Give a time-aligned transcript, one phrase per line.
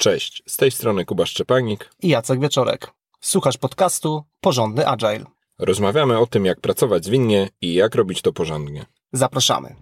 [0.00, 2.90] Cześć, z tej strony Kuba Szczepanik i Jacek Wieczorek.
[3.20, 5.24] Słuchasz podcastu Porządny Agile.
[5.58, 8.86] Rozmawiamy o tym, jak pracować zwinnie i jak robić to porządnie.
[9.12, 9.74] Zapraszamy.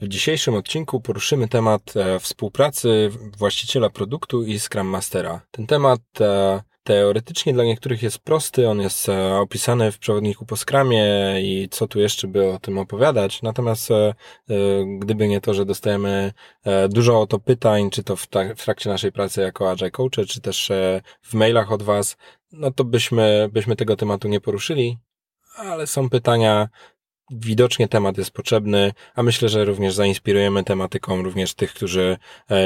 [0.00, 5.40] W dzisiejszym odcinku poruszymy temat e, współpracy właściciela produktu i Scrum Mastera.
[5.50, 10.56] Ten temat e, teoretycznie dla niektórych jest prosty, on jest e, opisany w przewodniku po
[10.56, 11.04] skramie
[11.42, 13.42] i co tu jeszcze by o tym opowiadać.
[13.42, 14.14] Natomiast e, e,
[14.98, 16.32] gdyby nie to, że dostajemy
[16.88, 18.26] dużo o to pytań, czy to w,
[18.64, 20.72] trakcie naszej pracy jako Agile Coach, czy też
[21.22, 22.16] w mailach od Was,
[22.52, 24.98] no to byśmy, byśmy tego tematu nie poruszyli,
[25.56, 26.68] ale są pytania,
[27.30, 32.18] widocznie temat jest potrzebny, a myślę, że również zainspirujemy tematyką również tych, którzy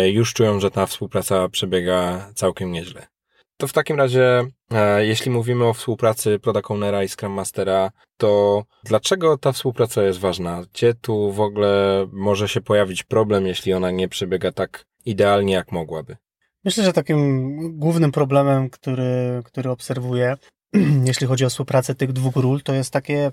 [0.06, 3.17] już czują, że ta współpraca przebiega całkiem nieźle.
[3.60, 6.68] To w takim razie, e, jeśli mówimy o współpracy Product
[7.04, 10.62] i Scrum Mastera, to dlaczego ta współpraca jest ważna?
[10.72, 15.72] Gdzie tu w ogóle może się pojawić problem, jeśli ona nie przebiega tak idealnie, jak
[15.72, 16.16] mogłaby?
[16.64, 20.36] Myślę, że takim głównym problemem, który, który obserwuję,
[21.04, 23.32] jeśli chodzi o współpracę tych dwóch ról, to jest takie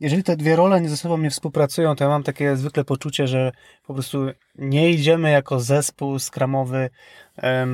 [0.00, 3.52] jeżeli te dwie role ze sobą nie współpracują, to ja mam takie zwykle poczucie, że
[3.86, 4.18] po prostu
[4.54, 6.90] nie idziemy jako zespół skramowy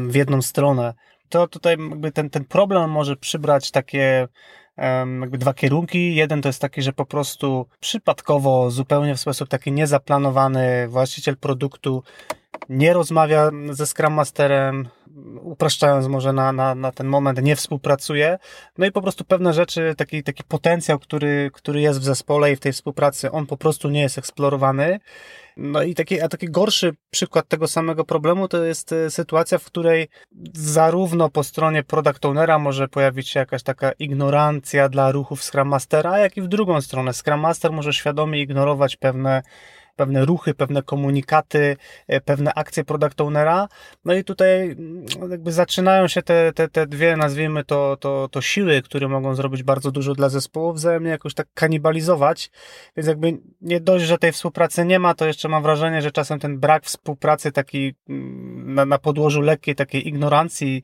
[0.09, 0.95] w jedną stronę
[1.31, 4.29] to tutaj jakby ten, ten problem może przybrać takie
[5.21, 6.15] jakby dwa kierunki.
[6.15, 12.03] Jeden to jest taki, że po prostu przypadkowo, zupełnie w sposób taki niezaplanowany właściciel produktu
[12.69, 14.89] nie rozmawia ze Scrum Masterem,
[15.43, 18.39] upraszczając może na, na, na ten moment, nie współpracuje.
[18.79, 22.57] No i po prostu pewne rzeczy, taki, taki potencjał, który, który jest w zespole i
[22.57, 25.01] w tej współpracy, on po prostu nie jest eksplorowany.
[25.57, 29.65] No i taki, a taki gorszy przykład tego samego problemu to jest e, sytuacja, w
[29.65, 30.09] której
[30.55, 36.19] zarówno po stronie product ownera może pojawić się jakaś taka ignorancja dla ruchów Scrum Mastera,
[36.19, 37.13] jak i w drugą stronę.
[37.13, 39.43] Scrum Master może świadomie ignorować pewne
[39.97, 41.77] pewne ruchy, pewne komunikaty,
[42.09, 43.69] e, pewne akcje product ownera.
[44.05, 48.41] No i tutaj mm, jakby zaczynają się te, te, te dwie, nazwijmy to, to, to
[48.41, 52.51] siły, które mogą zrobić bardzo dużo dla zespołu, wzajemnie jakoś tak kanibalizować.
[52.97, 56.39] Więc jakby nie dość, że tej współpracy nie ma, to jeszcze mam wrażenie, że czasem
[56.39, 60.83] ten brak współpracy taki mm, na, na podłożu lekkiej takiej ignorancji,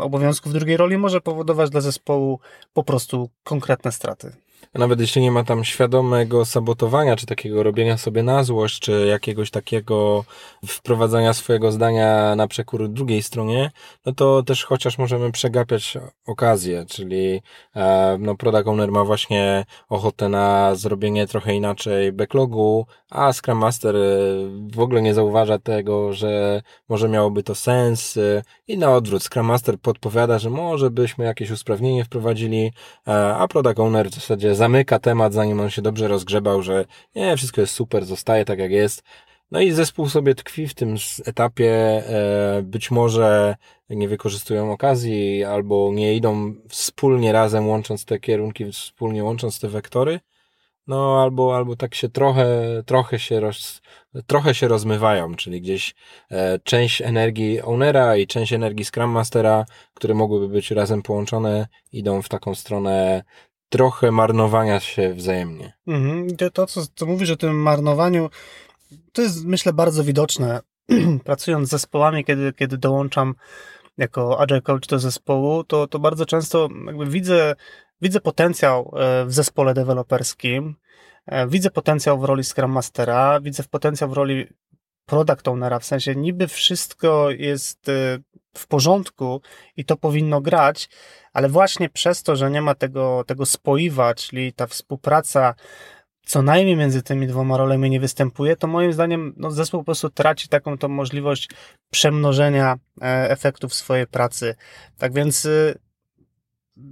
[0.00, 2.40] obowiązków drugiej roli może powodować dla zespołu
[2.72, 4.41] po prostu konkretne straty.
[4.74, 9.50] Nawet jeśli nie ma tam świadomego sabotowania, czy takiego robienia sobie na złość, czy jakiegoś
[9.50, 10.24] takiego
[10.66, 13.70] wprowadzania swojego zdania na przekór drugiej stronie,
[14.06, 17.42] no to też chociaż możemy przegapiać okazję, czyli
[17.76, 23.96] e, no product owner ma właśnie ochotę na zrobienie trochę inaczej backlogu, a Scrum Master
[23.96, 24.00] e,
[24.72, 29.46] w ogóle nie zauważa tego, że może miałoby to sens e, i na odwrót Scrum
[29.46, 32.72] Master podpowiada, że może byśmy jakieś usprawnienie wprowadzili,
[33.38, 36.84] a product owner w zasadzie zamyka temat, zanim on się dobrze rozgrzebał, że
[37.14, 39.02] nie, wszystko jest super, zostaje tak jak jest.
[39.50, 41.72] No i zespół sobie tkwi w tym etapie,
[42.08, 43.56] e, być może
[43.90, 50.20] nie wykorzystują okazji, albo nie idą wspólnie razem, łącząc te kierunki, wspólnie łącząc te wektory.
[50.86, 52.46] No, albo, albo tak się trochę,
[52.86, 53.82] trochę się roz,
[54.26, 55.94] trochę się rozmywają, czyli gdzieś
[56.30, 59.64] e, część energii ownera i część energii Scrum Mastera,
[59.94, 63.22] które mogłyby być razem połączone, idą w taką stronę
[63.72, 65.72] trochę marnowania się wzajemnie.
[65.86, 66.36] Mhm.
[66.52, 68.30] To, co, co mówisz o tym marnowaniu,
[69.12, 70.60] to jest myślę bardzo widoczne.
[71.24, 73.34] Pracując z zespołami, kiedy, kiedy dołączam
[73.98, 76.68] jako agile coach do zespołu, to, to bardzo często
[77.06, 77.54] widzę,
[78.00, 80.74] widzę potencjał e, w zespole deweloperskim,
[81.26, 84.46] e, widzę potencjał w roli Scrum Mastera, widzę potencjał w roli
[85.06, 88.18] product ownera, w sensie niby wszystko jest e,
[88.56, 89.40] w porządku
[89.76, 90.88] i to powinno grać,
[91.32, 95.54] ale właśnie przez to, że nie ma tego, tego spoiwa, czyli ta współpraca
[96.26, 100.10] co najmniej między tymi dwoma rolami nie występuje, to moim zdaniem no, zespół po prostu
[100.10, 101.48] traci taką tą możliwość
[101.90, 104.54] przemnożenia e, efektów swojej pracy.
[104.98, 105.78] Tak więc y,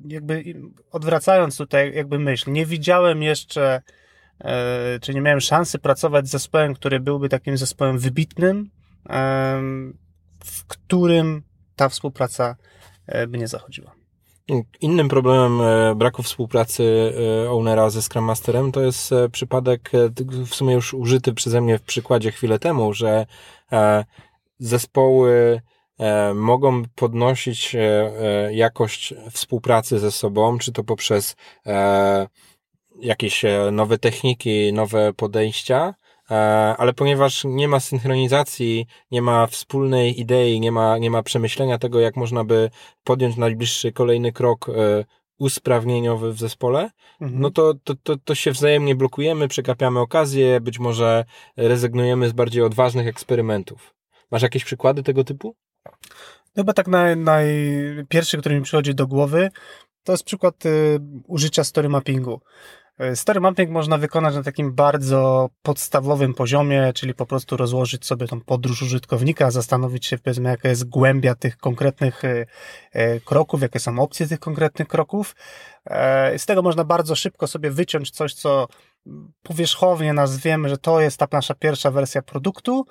[0.05, 0.45] jakby
[0.91, 3.83] odwracając tutaj jakby myśl, nie widziałem jeszcze,
[4.41, 8.71] e, czy nie miałem szansy pracować z zespołem, który byłby takim zespołem wybitnym,
[10.45, 11.43] w którym
[11.77, 12.57] ta współpraca
[13.07, 14.00] e, by nie zachodziła.
[14.81, 17.15] Innym problemem e, braku współpracy
[17.45, 19.91] e, ownera ze Scrum Masterem to jest przypadek,
[20.47, 23.27] w sumie już użyty przeze mnie w przykładzie chwilę temu, że
[24.59, 25.61] zespoły
[26.35, 27.77] mogą podnosić
[28.51, 31.37] jakość współpracy ze sobą, czy to poprzez
[33.01, 36.00] jakieś nowe techniki, nowe podejścia, E,
[36.79, 42.01] ale ponieważ nie ma synchronizacji, nie ma wspólnej idei, nie ma, nie ma przemyślenia tego,
[42.01, 42.71] jak można by
[43.05, 44.73] podjąć najbliższy kolejny krok e,
[45.39, 46.91] usprawnieniowy w zespole,
[47.21, 47.41] Mhm.
[47.41, 51.25] no to, to, to, to się wzajemnie blokujemy, przekapiamy okazję, być może
[51.57, 53.95] rezygnujemy z bardziej odważnych eksperymentów.
[54.31, 55.55] Masz jakieś przykłady tego typu?
[56.57, 57.47] Chyba tak naj, naj,
[58.09, 59.51] pierwszy, który mi przychodzi do głowy,
[60.05, 62.41] to jest przykład y, użycia story mappingu.
[63.03, 68.27] Y, Story mapping można wykonać na takim bardzo podstawowym poziomie, czyli po prostu rozłożyć sobie
[68.27, 72.47] tą podróż użytkownika, zastanowić się, powiedzmy, jaka jest głębia tych konkretnych y,
[72.97, 75.37] y, kroków, jakie są opcje tych konkretnych kroków.
[75.87, 78.69] E, Z tego można bardzo szybko sobie wyciąć coś, co
[79.43, 82.87] powierzchownie nazwiemy, że to jest ta nasza pierwsza wersja produktu,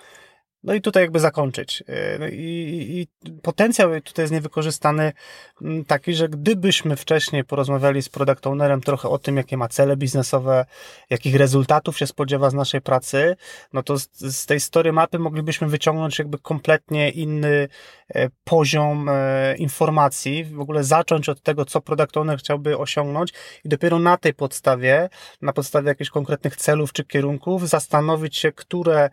[0.64, 1.84] no i tutaj jakby zakończyć.
[1.88, 5.14] Yy, no I, i, I potencjał tutaj jest niewykorzystany
[5.62, 9.98] mm, taki, że gdybyśmy wcześniej porozmawiali z product ownerem trochę o tym, jakie ma cele
[9.98, 10.66] biznesowe,
[11.10, 13.36] jakich rezultatów się spodziewa z naszej pracy,
[13.74, 17.68] no to z, z tej story mapy moglibyśmy wyciągnąć jakby kompletnie inny
[18.16, 23.34] e, poziom e, informacji, w ogóle zacząć od tego, co product owner chciałby osiągnąć
[23.64, 25.10] i dopiero na tej podstawie,
[25.42, 29.10] na podstawie jakichś konkretnych celów czy kierunków zastanowić się, które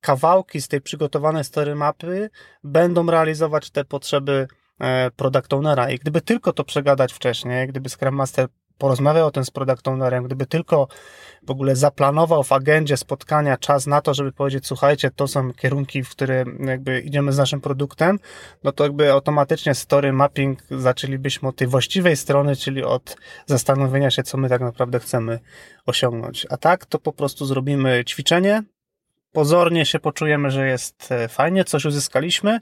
[0.00, 2.30] kawałki z tej przygotowanej story mapy
[2.64, 4.48] będą realizować te potrzeby
[4.80, 5.90] e, product ownera.
[5.90, 8.48] I gdyby tylko to przegadać wcześniej, gdyby Scrum Master
[8.78, 10.88] porozmawiał o tym z product ownerem, gdyby tylko
[11.42, 16.02] w ogóle zaplanował w agendzie spotkania czas na to, żeby powiedzieć, słuchajcie, to są kierunki,
[16.02, 18.18] w które jakby idziemy z naszym produktem,
[18.64, 23.16] no to jakby automatycznie story mapping zaczęlibyśmy od tej właściwej strony, czyli od
[23.46, 25.38] zastanowienia się, co my tak naprawdę chcemy
[25.86, 26.46] osiągnąć.
[26.50, 28.62] A tak, to po prostu zrobimy ćwiczenie,
[29.36, 32.60] pozornie się poczujemy, że jest e, fajnie, coś uzyskaliśmy,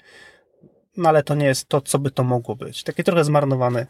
[0.97, 2.83] no ale to nie jest to, co by to mogło być.
[2.83, 3.87] Taki trochę zmarnowany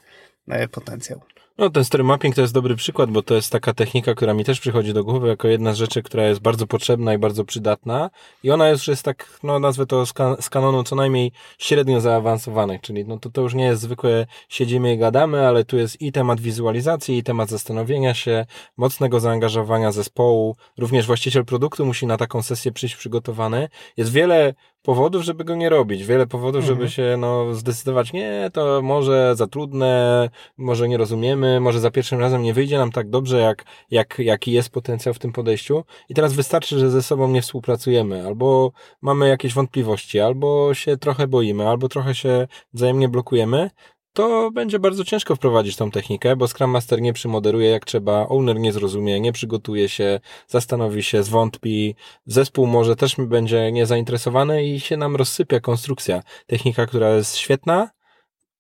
[0.48, 1.20] e, potencjał.
[1.58, 4.44] No, ten story mapping to jest dobry przykład, bo to jest taka technika, która mi
[4.44, 8.10] też przychodzi do głowy jako jedna z rzeczy, która jest bardzo potrzebna i bardzo przydatna.
[8.42, 12.00] I ona już jest tak, no nazwę to z, kan- z kanonu co najmniej średnio
[12.00, 16.00] zaawansowanych, czyli no to, to już nie jest zwykłe siedzimy i gadamy, ale tu jest
[16.02, 18.46] i temat wizualizacji, i temat zastanowienia się,
[18.76, 20.56] mocnego zaangażowania zespołu.
[20.78, 23.68] Również właściciel produktu musi na taką sesję przyjść przygotowany.
[23.96, 26.04] Jest wiele powodów, żeby go nie robić.
[26.04, 26.78] Wiele powodów, Mhm.
[26.78, 30.28] żeby się no, zdecydować, nie, to może za trudne,
[30.58, 34.52] może nie rozumiemy, może za pierwszym razem nie wyjdzie nam tak dobrze, jak, jak, jaki
[34.52, 35.84] jest potencjał w tym podejściu.
[36.08, 41.26] I teraz wystarczy, że ze sobą nie współpracujemy, albo mamy jakieś wątpliwości, albo się trochę
[41.26, 43.70] boimy, albo trochę się wzajemnie blokujemy.
[44.16, 48.58] To będzie bardzo ciężko wprowadzić tą technikę, bo Scrum Master nie przymoderuje jak trzeba, owner
[48.60, 51.94] nie zrozumie, nie przygotuje się, zastanowi się, zwątpi,
[52.26, 56.22] zespół może też będzie niezainteresowany i się nam rozsypia konstrukcja.
[56.46, 57.90] Technika, która jest świetna,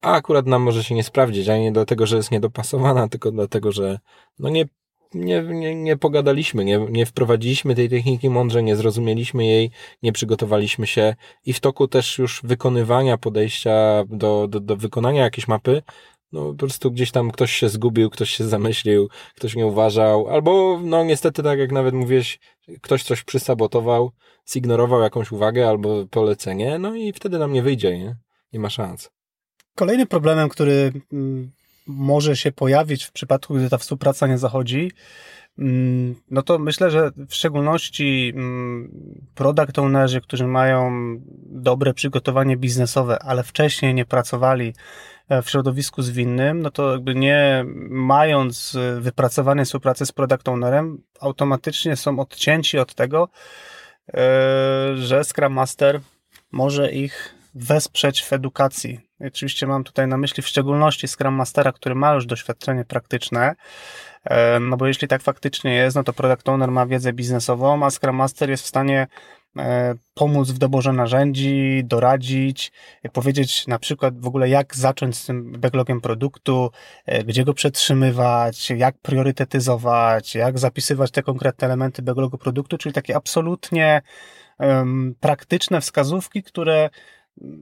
[0.04, 3.72] a akurat nam może się nie sprawdzić, a nie dlatego, że jest niedopasowana, tylko dlatego,
[3.72, 3.98] że
[4.38, 4.64] no nie,
[5.14, 9.70] nie, nie, nie pogadaliśmy, nie, nie wprowadziliśmy tej techniki mądrze, nie zrozumieliśmy jej,
[10.02, 11.14] nie przygotowaliśmy się
[11.46, 15.82] i w toku też już wykonywania podejścia do, do, do wykonania jakiejś mapy,
[16.32, 20.80] no po prostu gdzieś tam ktoś się zgubił, ktoś się zamyślił, ktoś nie uważał, albo
[20.82, 22.38] no niestety tak jak nawet mówiłeś,
[22.82, 24.12] ktoś coś przysabotował,
[24.50, 28.16] zignorował jakąś uwagę albo polecenie, no i wtedy nam nie wyjdzie, nie?
[28.52, 29.13] Nie ma szans.
[29.74, 31.50] Kolejnym problemem, który mm,
[31.86, 34.92] może się pojawić w przypadku, gdy ta współpraca nie zachodzi,
[35.58, 38.90] mm, no to myślę, że w szczególności mm,
[39.34, 40.92] product ownerzy, którzy mają
[41.46, 44.74] dobre przygotowanie biznesowe, ale wcześniej nie pracowali
[45.28, 51.02] e, w środowisku zwinnym, no to jakby nie mając e, wypracowanej współpracy z product ownerem,
[51.20, 53.28] automatycznie są odcięci od tego,
[54.08, 56.00] e, że Scrum Master
[56.52, 59.00] może ich wesprzeć w edukacji.
[59.26, 63.54] Oczywiście mam tutaj na myśli w szczególności Scrum Mastera, który ma już doświadczenie praktyczne,
[64.24, 67.90] e, no bo jeśli tak faktycznie jest, no to Product Owner ma wiedzę biznesową, a
[67.90, 69.06] Scrum Master jest w stanie
[69.58, 75.26] e, pomóc w doborze narzędzi, doradzić, e, powiedzieć na przykład w ogóle jak zacząć z
[75.26, 76.70] tym backlogiem produktu,
[77.24, 84.02] gdzie go przetrzymywać, jak priorytetyzować, jak zapisywać te konkretne elementy backlogu produktu, czyli takie absolutnie
[84.58, 86.90] em, praktyczne wskazówki, które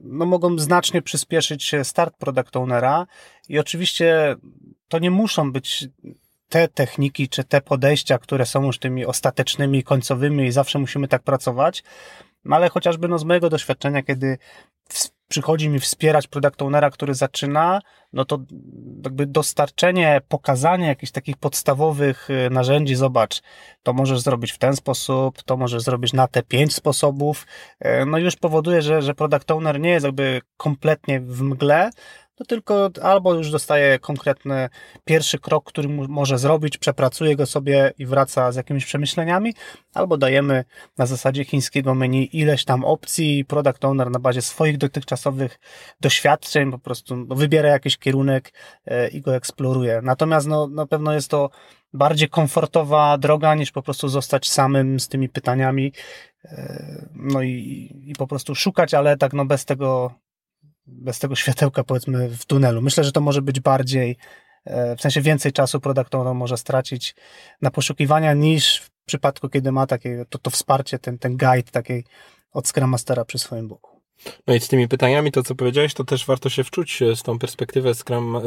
[0.03, 3.07] no, mogą znacznie przyspieszyć start product ownera
[3.49, 4.35] i oczywiście
[4.87, 5.87] to nie muszą być
[6.49, 11.23] te techniki czy te podejścia, które są już tymi ostatecznymi, końcowymi i zawsze musimy tak
[11.23, 11.83] pracować,
[12.45, 14.37] no ale chociażby no, z mojego doświadczenia, kiedy
[15.33, 17.81] przychodzi mi wspierać product ownera, który zaczyna,
[18.13, 18.39] no to
[19.03, 23.41] jakby dostarczenie, pokazanie jakichś takich podstawowych y, narzędzi, zobacz,
[23.83, 27.47] to możesz zrobić w ten sposób, to możesz zrobić na te pięć sposobów,
[27.79, 31.89] e, no już powoduje, że, że product owner nie jest jakby kompletnie w mgle,
[32.47, 34.69] tylko albo już dostaje konkretny
[35.05, 39.53] pierwszy krok, który może zrobić, przepracuje go sobie i wraca z jakimiś przemyśleniami,
[39.93, 40.65] albo dajemy
[40.97, 45.59] na zasadzie chińskiego menu ileś tam opcji i product owner na bazie swoich dotychczasowych
[46.01, 48.53] doświadczeń po prostu no, wybiera jakieś kierunek
[49.11, 49.99] i go eksploruję.
[50.03, 51.49] Natomiast no, na pewno jest to
[51.93, 55.93] bardziej komfortowa droga niż po prostu zostać samym z tymi pytaniami
[57.15, 60.11] no i, i po prostu szukać, ale tak no bez tego
[60.87, 62.81] bez tego światełka powiedzmy w tunelu.
[62.81, 64.17] Myślę, że to może być bardziej
[64.97, 67.15] w sensie więcej czasu product owner może stracić
[67.61, 72.03] na poszukiwania niż w przypadku, kiedy ma takie to, to wsparcie, ten, ten guide takiej
[72.51, 73.93] od Scrum Mastera przy swoim boku.
[74.47, 77.23] No i z tymi pytaniami, to co powiedziałeś, to też warto się wczuć e, z
[77.23, 78.41] tą perspektywę Scrum, y,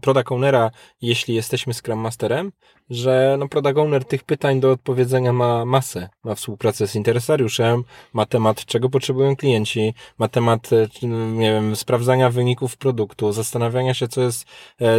[0.00, 0.70] Product Ownera,
[1.02, 2.52] jeśli jesteśmy Scrum Masterem,
[2.90, 6.08] że no Product Owner tych pytań do odpowiedzenia ma masę.
[6.24, 12.30] Ma współpracę z interesariuszem, ma temat, czego potrzebują klienci, ma temat, e, nie wiem, sprawdzania
[12.30, 14.44] wyników produktu, zastanawiania się, co jest,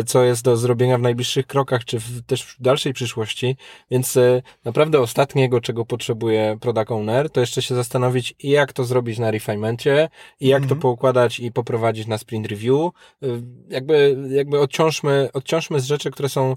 [0.05, 3.55] co jest do zrobienia w najbliższych krokach, czy w, też w dalszej przyszłości.
[3.91, 4.17] Więc
[4.65, 10.09] naprawdę ostatniego, czego potrzebuje Product Owner, to jeszcze się zastanowić, jak to zrobić na refinementie,
[10.39, 10.81] i jak to mhm.
[10.81, 12.91] poukładać i poprowadzić na sprint review.
[13.69, 16.55] Jakby, jakby odciążmy, odciążmy z rzeczy, które są,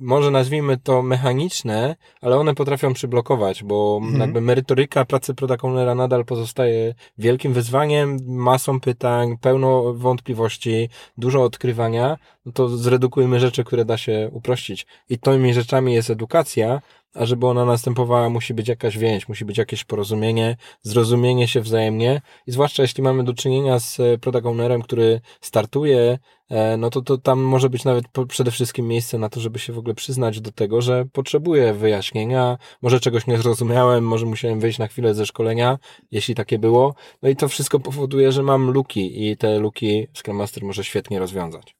[0.00, 4.20] może nazwijmy to mechaniczne, ale one potrafią przyblokować, bo mhm.
[4.20, 12.18] jakby merytoryka pracy product ownera nadal pozostaje wielkim wyzwaniem, masą pytań, pełno wątpliwości, dużo odkrywania,
[12.46, 14.86] no to zredukujmy rzeczy, które da się uprościć.
[15.08, 16.80] I tymi rzeczami jest edukacja,
[17.14, 22.20] a żeby ona następowała, musi być jakaś więź, musi być jakieś porozumienie, zrozumienie się wzajemnie.
[22.46, 26.18] I zwłaszcza jeśli mamy do czynienia z e, product ownerem, który startuje,
[26.50, 29.72] e, no to, to tam może być nawet przede wszystkim miejsce na to, żeby się
[29.72, 34.78] w ogóle przyznać do tego, że potrzebuję wyjaśnienia, może czegoś nie zrozumiałem, może musiałem wyjść
[34.78, 35.78] na chwilę ze szkolenia,
[36.10, 40.36] jeśli takie było, no i to wszystko powoduje, że mam luki i te luki Scrum
[40.36, 41.76] Master może świetnie rozwiązać.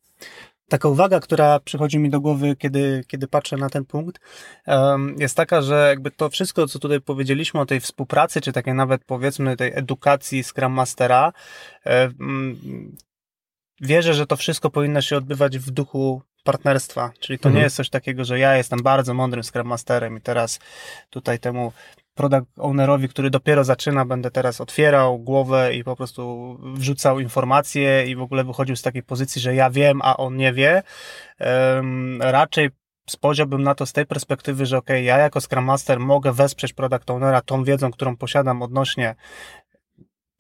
[0.73, 4.21] Taka uwaga, która przychodzi mi do głowy, kiedy, kiedy patrzę na ten punkt,
[5.19, 9.05] jest taka, że jakby to wszystko, co tutaj powiedzieliśmy o tej współpracy, czy takiej nawet
[9.05, 11.33] powiedzmy tej edukacji Scrum Mastera,
[13.81, 17.55] wierzę, że to wszystko powinno się odbywać w duchu partnerstwa, czyli to mhm.
[17.55, 20.59] nie jest coś takiego, że ja jestem bardzo mądrym Scrum Masterem i teraz
[21.11, 21.73] tutaj temu
[22.15, 28.17] product ownerowi, który dopiero zaczyna, będę teraz otwierał głowę i po prostu wrzucał informacje i
[28.17, 30.83] w ogóle wychodził z takiej pozycji, że ja wiem, a on nie wie.
[32.21, 32.71] Raczej
[33.11, 37.11] spojrzałbym na to z tej perspektywy, że ok, ja jako Scrum Master mogę wesprzeć product
[37.11, 39.15] ownera tą wiedzą, którą posiadam odnośnie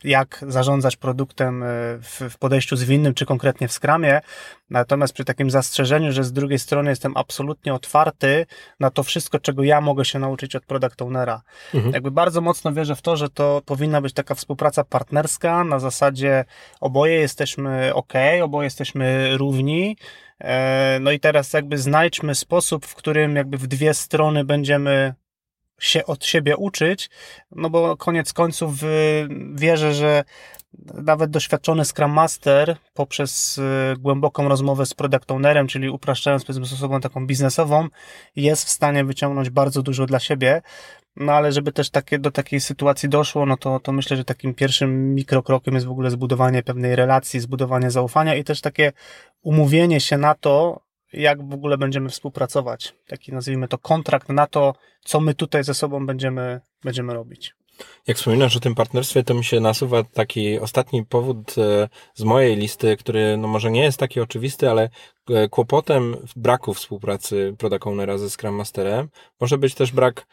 [0.04, 1.66] jak zarządzać produktem e,
[2.00, 4.20] w, podejściu zwinnym, czy konkretnie w skramie.
[4.70, 8.46] Natomiast przy takim zastrzeżeniu, że z drugiej strony jestem absolutnie otwarty
[8.80, 11.42] na to wszystko, czego ja mogę się nauczyć od product ownera.
[11.74, 11.94] Mhm.
[11.94, 16.44] Jakby bardzo mocno wierzę w to, że to powinna być taka współpraca partnerska na zasadzie
[16.80, 19.96] oboje jesteśmy ok, oboje jesteśmy równi.
[20.40, 25.14] E, no i teraz jakby znajdźmy sposób, w którym jakby w dwie strony będziemy
[25.78, 27.10] się od siebie uczyć,
[27.50, 30.24] no bo koniec końców y, wierzę, że
[30.94, 33.62] nawet doświadczony Scrum Master poprzez y,
[33.98, 37.88] głęboką rozmowę z product ownerem, czyli upraszczając powiedzmy osobą taką biznesową,
[38.36, 40.62] jest w stanie wyciągnąć bardzo dużo dla siebie.
[41.16, 44.54] No ale żeby też takie, do takiej sytuacji doszło, no to, to myślę, że takim
[44.54, 48.92] pierwszym mikrokrokiem jest w ogóle zbudowanie pewnej relacji, zbudowanie zaufania i też takie
[49.42, 50.80] umówienie się na to,
[51.12, 52.94] jak w ogóle będziemy współpracować.
[53.06, 57.54] Taki nazwijmy to kontrakt na to, co my tutaj ze sobą będziemy, będziemy robić.
[58.06, 62.56] Jak wspominasz o tym partnerstwie, to mi się nasuwa taki ostatni powód e, z mojej
[62.56, 64.90] listy, który no może nie jest taki oczywisty, ale
[65.30, 69.08] e, kłopotem braku współpracy product ownera ze Scrum Masterem
[69.40, 70.26] może być też brak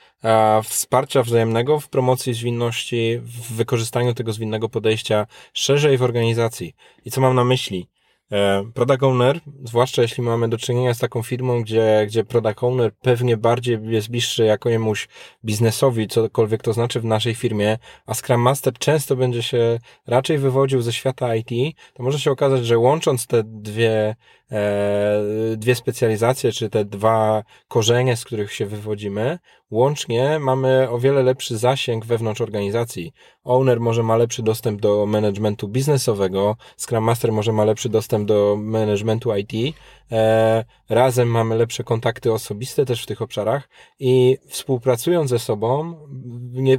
[0.64, 6.76] wsparcia wzajemnego w promocji zwinności, w wykorzystaniu tego zwinnego podejścia szerzej w organizacji.
[7.06, 7.90] I co mam na myśli?
[8.32, 12.92] E, product owner, zwłaszcza jeśli mamy do czynienia z taką firmą, gdzie, gdzie product owner
[13.02, 15.08] pewnie bardziej jest bliższy jakiemuś
[15.46, 20.82] biznesowi, cokolwiek to znaczy w naszej firmie, a Scrum Master często będzie się raczej wywodził
[20.82, 24.16] ze świata IT, to może się okazać, że łącząc te dwie
[25.58, 29.40] dwie specjalizacje, czy te dwa korzenie, z których się wywodzimy,
[29.72, 33.14] łącznie mamy o wiele lepszy zasięg wewnątrz organizacji.
[33.44, 38.56] Owner może ma lepszy dostęp do managementu biznesowego, Scrum Master może ma lepszy dostęp do
[38.60, 39.76] managementu IT,
[40.12, 45.96] e, razem mamy lepsze kontakty osobiste też w tych obszarach i współpracując ze sobą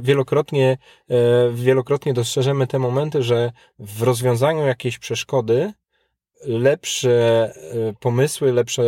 [0.01, 0.77] wielokrotnie,
[1.09, 1.15] e,
[1.53, 5.73] wielokrotnie dostrzeżemy te momenty, że w rozwiązaniu jakiejś przeszkody
[6.43, 7.11] lepsze
[7.53, 8.83] e, pomysły, lepszy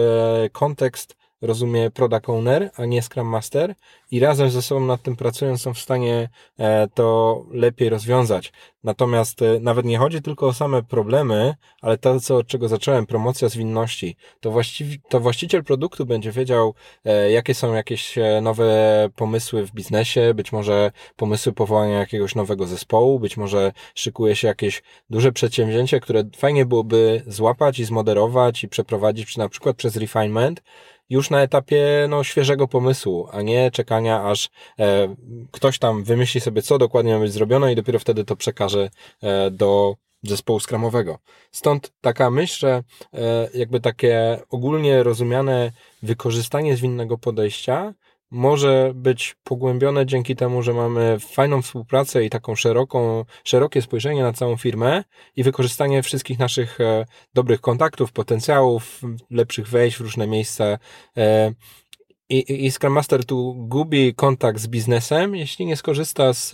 [0.51, 3.75] kontekst rozumie product owner, a nie Scrum Master
[4.11, 8.53] i razem ze sobą nad tym pracując są w stanie e, to lepiej rozwiązać.
[8.83, 13.05] Natomiast e, nawet nie chodzi tylko o same problemy, ale to, co, od czego zacząłem,
[13.05, 14.15] promocja zwinności.
[14.39, 16.73] To, właściwie, to właściciel produktu będzie wiedział,
[17.05, 23.19] e, jakie są jakieś nowe pomysły w biznesie, być może pomysły powołania jakiegoś nowego zespołu,
[23.19, 29.37] być może szykuje się jakieś duże przedsięwzięcie, które fajnie byłoby złapać i zmoderować i przeprowadzić
[29.37, 30.61] na przykład przez refinement,
[31.09, 35.15] już na etapie no, świeżego pomysłu, a nie czekania, aż e,
[35.51, 38.89] ktoś tam wymyśli sobie, co dokładnie ma być zrobione i dopiero wtedy to przekaże
[39.21, 41.19] e, do zespołu skramowego.
[41.51, 42.83] Stąd taka myśl, że
[43.13, 45.71] e, jakby takie ogólnie rozumiane
[46.03, 47.93] wykorzystanie zwinnego podejścia
[48.33, 54.33] może być pogłębione dzięki temu, że mamy fajną współpracę i taką szeroką, szerokie spojrzenie na
[54.33, 55.03] całą firmę
[55.35, 60.77] i wykorzystanie wszystkich naszych e, dobrych kontaktów, potencjałów, lepszych wejść w różne miejsca.
[61.17, 61.53] E,
[62.29, 66.51] I, i Scrum Master tu gubi kontakt z biznesem, jeśli nie skorzysta z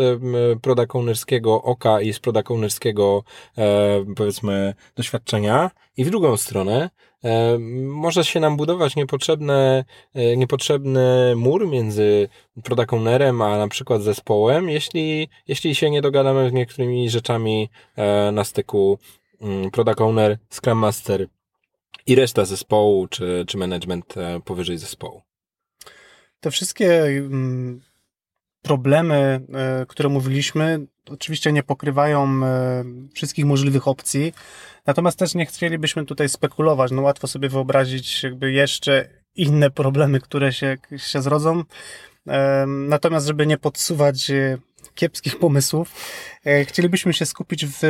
[0.61, 3.23] product ownerskiego oka i z product ownerskiego,
[3.57, 5.71] e, powiedzmy, doświadczenia.
[5.97, 6.89] I w drugą stronę,
[7.79, 12.29] może się nam budować niepotrzebne, e, niepotrzebny mur między
[12.63, 12.93] product
[13.41, 18.99] a na przykład zespołem, jeśli, jeśli się nie dogadamy z niektórymi rzeczami e, na styku
[19.41, 19.99] mm, product
[20.49, 21.27] scrum master
[22.05, 25.21] i reszta zespołu, czy, czy management powyżej zespołu.
[26.39, 27.81] Te wszystkie mm,
[28.61, 29.41] problemy,
[29.87, 32.41] które mówiliśmy, oczywiście nie pokrywają
[33.13, 34.33] wszystkich możliwych opcji,
[34.89, 36.91] Natomiast też nie chcielibyśmy tutaj spekulować.
[36.91, 41.63] No łatwo sobie wyobrazić jakby jeszcze inne problemy, które się, się zrodzą.
[42.67, 44.57] Natomiast, żeby nie podsuwać e,
[44.95, 45.91] kiepskich pomysłów,
[46.45, 47.81] e, chcielibyśmy się skupić w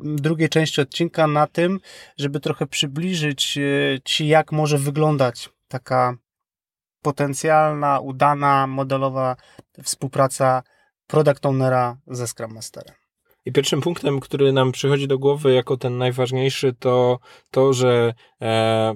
[0.00, 1.80] drugiej części odcinka na tym,
[2.16, 3.60] żeby trochę przybliżyć e,
[4.04, 6.16] Ci, jak może wyglądać taka
[7.02, 9.36] potencjalna, udana, modelowa
[9.82, 10.62] współpraca
[11.08, 12.94] product ownera ze Scrum Masterem.
[13.44, 17.18] I pierwszym punktem, który nam przychodzi do głowy jako ten najważniejszy, to
[17.50, 18.94] to, że e,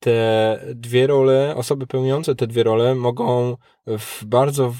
[0.00, 4.72] te dwie role, osoby pełniące te dwie role mogą w bardzo e,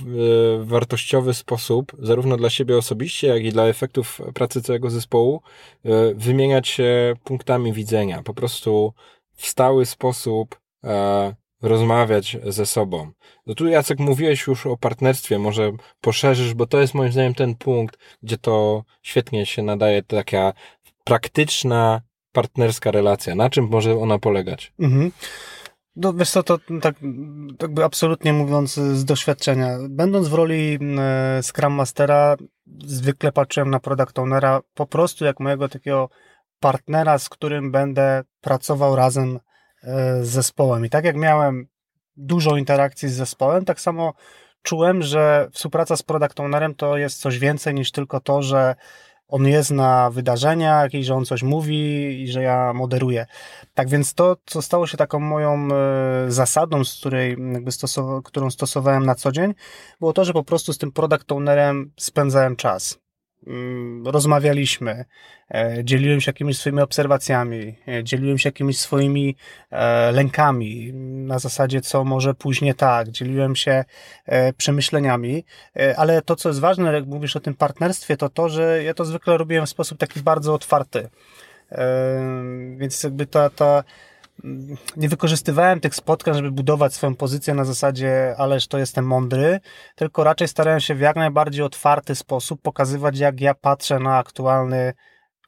[0.64, 5.42] wartościowy sposób, zarówno dla siebie osobiście, jak i dla efektów pracy całego zespołu,
[5.84, 8.22] e, wymieniać się punktami widzenia.
[8.22, 8.92] Po prostu
[9.34, 10.60] w stały sposób
[11.62, 13.10] rozmawiać ze sobą.
[13.46, 17.54] No tu Jacek mówiłeś już o partnerstwie, może poszerzysz, bo to jest moim zdaniem ten
[17.54, 20.52] punkt, gdzie to świetnie się nadaje taka
[21.04, 22.00] praktyczna,
[22.32, 23.34] partnerska relacja.
[23.34, 24.72] Na czym może ona polegać?
[24.78, 25.12] Mhm.
[25.96, 26.94] No wiesz co, to tak
[27.62, 29.78] jakby absolutnie mówiąc z doświadczenia.
[29.88, 32.36] Będąc w roli e, Scrum Mastera,
[32.84, 36.08] zwykle patrzyłem na Product Ownera po prostu jak mojego takiego
[36.60, 39.38] partnera, z którym będę pracował razem
[40.22, 40.86] z zespołem.
[40.86, 41.66] I tak jak miałem
[42.16, 44.12] dużo interakcji z zespołem, tak samo
[44.62, 48.74] czułem, że współpraca z product ownerem to jest coś więcej niż tylko to, że
[49.28, 53.26] on jest na wydarzeniach i że on coś mówi i że ja moderuję.
[53.74, 57.70] Tak więc to, co stało się taką moją e, zasadą, z której jakby
[58.24, 59.54] którą stosowałem na co dzień,
[60.00, 62.98] było to, że po prostu z tym product ownerem spędzałem czas.
[63.46, 65.04] Mm, rozmawialiśmy,
[65.54, 69.36] e, dzieliłem się jakimiś swoimi obserwacjami, e, dzieliłem się jakimiś swoimi
[69.70, 70.92] e, lękami
[71.26, 73.84] na zasadzie, co może później tak, dzieliłem się
[74.56, 75.44] przemyśleniami,
[75.96, 79.04] ale to, co jest ważne, jak mówisz o tym partnerstwie, to to, że ja to
[79.04, 81.08] zwykle robiłem w sposób taki bardzo otwarty.
[82.76, 83.84] Więc jakby ta, ta
[84.96, 89.60] nie wykorzystywałem tych spotkań, żeby budować swoją pozycję na zasadzie, ależ to jestem mądry,
[89.94, 94.92] tylko raczej starałem się w jak najbardziej otwarty sposób pokazywać, jak ja patrzę na aktualny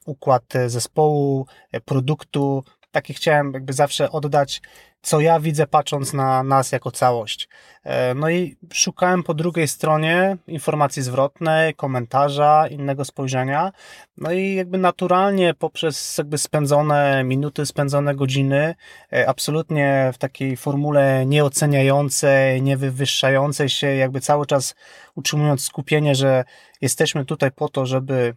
[0.05, 1.45] układ zespołu,
[1.85, 2.63] produktu.
[2.91, 4.61] Taki chciałem jakby zawsze oddać
[5.01, 7.49] co ja widzę patrząc na nas jako całość.
[7.83, 13.71] E, no i szukałem po drugiej stronie informacji zwrotnej, komentarza, innego spojrzenia.
[14.17, 18.75] No i jakby naturalnie poprzez jakby spędzone minuty, spędzone godziny,
[19.13, 24.75] e, absolutnie w takiej formule nieoceniającej, niewywyższającej się, jakby cały czas
[25.15, 26.43] utrzymując skupienie, że
[26.81, 28.35] jesteśmy tutaj po to, żeby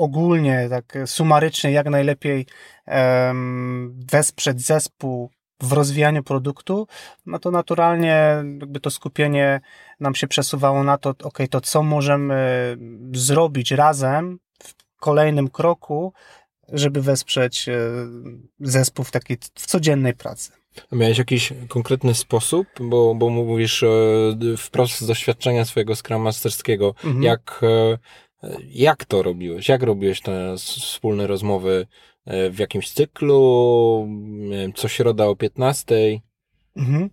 [0.00, 2.46] ogólnie, tak sumarycznie, jak najlepiej
[4.12, 5.30] wesprzeć zespół
[5.62, 6.86] w rozwijaniu produktu,
[7.26, 9.60] no to naturalnie jakby to skupienie
[10.00, 12.76] nam się przesuwało na to, ok, to co możemy
[13.12, 16.12] zrobić razem w kolejnym kroku,
[16.72, 17.72] żeby wesprzeć e,
[18.60, 20.52] zespół w takiej w codziennej pracy.
[20.92, 23.88] A miałeś jakiś konkretny sposób, bo, bo mówisz e,
[24.56, 27.22] wprost z doświadczenia swojego Scrum Masterskiego, mhm.
[27.22, 27.98] jak e,
[28.68, 29.68] jak to robiłeś?
[29.68, 31.86] Jak robiłeś te wspólne rozmowy
[32.26, 34.08] e, w jakimś cyklu?
[34.74, 35.94] Co środa o 15?
[36.76, 37.10] Mhm.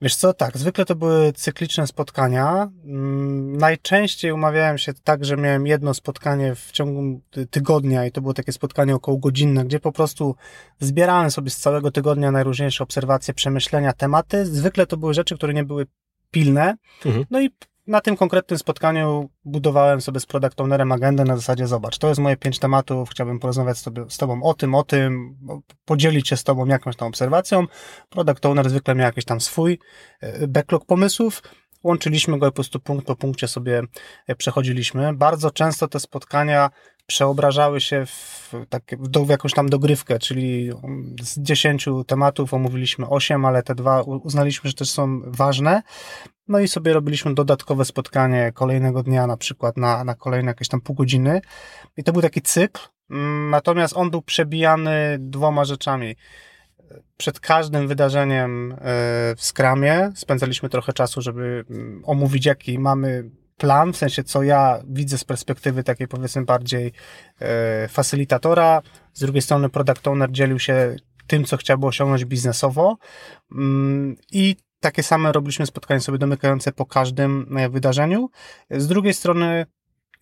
[0.00, 2.70] Wiesz co, tak, zwykle to były cykliczne spotkania.
[2.84, 8.34] Mm, najczęściej umawiałem się tak, że miałem jedno spotkanie w ciągu tygodnia i to było
[8.34, 10.34] takie spotkanie około godzinne, gdzie po prostu
[10.80, 14.46] zbierałem sobie z całego tygodnia najróżniejsze obserwacje, przemyślenia, tematy.
[14.46, 15.86] Zwykle to były rzeczy, które nie były
[16.30, 16.76] pilne.
[17.06, 17.24] Mhm.
[17.30, 17.50] No i
[17.88, 22.20] na tym konkretnym spotkaniu budowałem sobie z product ownerem agendę na zasadzie zobacz, to jest
[22.20, 25.36] moje pięć tematów, chciałbym porozmawiać z, z tobą o tym, o tym,
[25.84, 27.66] podzielić się z tobą jakąś tam obserwacją.
[28.08, 29.78] Product owner zwykle miał jakiś tam swój
[30.20, 31.42] e, backlog pomysłów,
[31.82, 33.82] łączyliśmy go i po prostu punkt po punkcie sobie
[34.26, 35.14] e, przechodziliśmy.
[35.14, 36.70] Bardzo często te spotkania
[37.08, 40.70] przeobrażały się w, takie, w jakąś tam dogrywkę, czyli
[41.22, 45.82] z dziesięciu tematów omówiliśmy osiem, ale te dwa uznaliśmy, że też są ważne.
[46.48, 50.80] No i sobie robiliśmy dodatkowe spotkanie kolejnego dnia, na przykład na, na kolejne jakieś tam
[50.80, 51.40] pół godziny.
[51.96, 56.16] I to był taki cykl, mm, natomiast on był przebijany dwoma rzeczami.
[57.16, 58.76] Przed każdym wydarzeniem e,
[59.36, 64.80] w Skramie spędzaliśmy trochę czasu, żeby mm, omówić, jaki mamy plan, w sensie co ja
[64.88, 66.92] widzę z perspektywy takiej powiedzmy bardziej
[67.40, 67.88] e.
[69.12, 72.96] Z drugiej strony product owner dzielił się tym, co chciałby osiągnąć biznesowo
[73.52, 78.30] mm, i takie same robiliśmy spotkania sobie domykające po każdym e, wydarzeniu.
[78.70, 79.66] Z drugiej strony,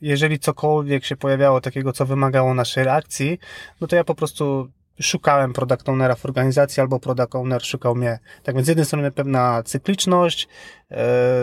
[0.01, 3.39] jeżeli cokolwiek się pojawiało takiego, co wymagało naszej reakcji,
[3.81, 4.69] no to ja po prostu
[5.01, 8.19] szukałem product ownera w organizacji albo product owner szukał mnie.
[8.43, 10.49] Tak więc z jednej strony pewna cykliczność,
[10.91, 10.97] e,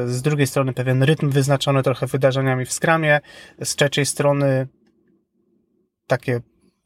[0.08, 3.20] z drugiej strony pewien rytm wyznaczony trochę wydarzeniami w skramie,
[3.64, 4.68] z trzeciej strony
[6.08, 6.42] takie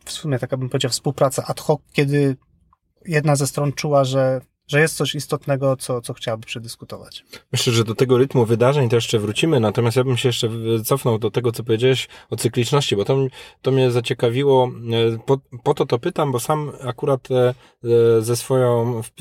[0.06, 2.36] w sumie taka bym powiedział współpraca ad hoc, kiedy
[3.06, 7.26] jedna ze stron czuła, że że jest coś istotnego, co, co chciałaby przedyskutować.
[7.52, 10.50] Myślę, że do tego rytmu wydarzeń to jeszcze wrócimy, natomiast ja bym się jeszcze
[10.86, 13.18] cofnął do tego, co powiedziałeś o cykliczności, bo to,
[13.62, 14.72] to mnie zaciekawiło,
[15.16, 17.54] e, po, po to to pytam, bo sam akurat e, e,
[18.22, 19.12] ze swoją, w,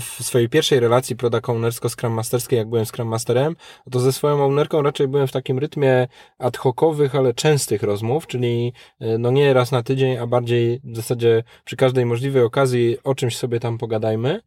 [0.00, 3.56] w swojej pierwszej relacji product ownersko-scrum masterskiej, jak byłem scrum masterem,
[3.90, 8.72] to ze swoją ownerką raczej byłem w takim rytmie ad hocowych, ale częstych rozmów, czyli
[9.18, 13.36] no nie raz na tydzień, a bardziej w zasadzie przy każdej możliwej okazji o czymś
[13.36, 14.40] sobie tam pogadajmy.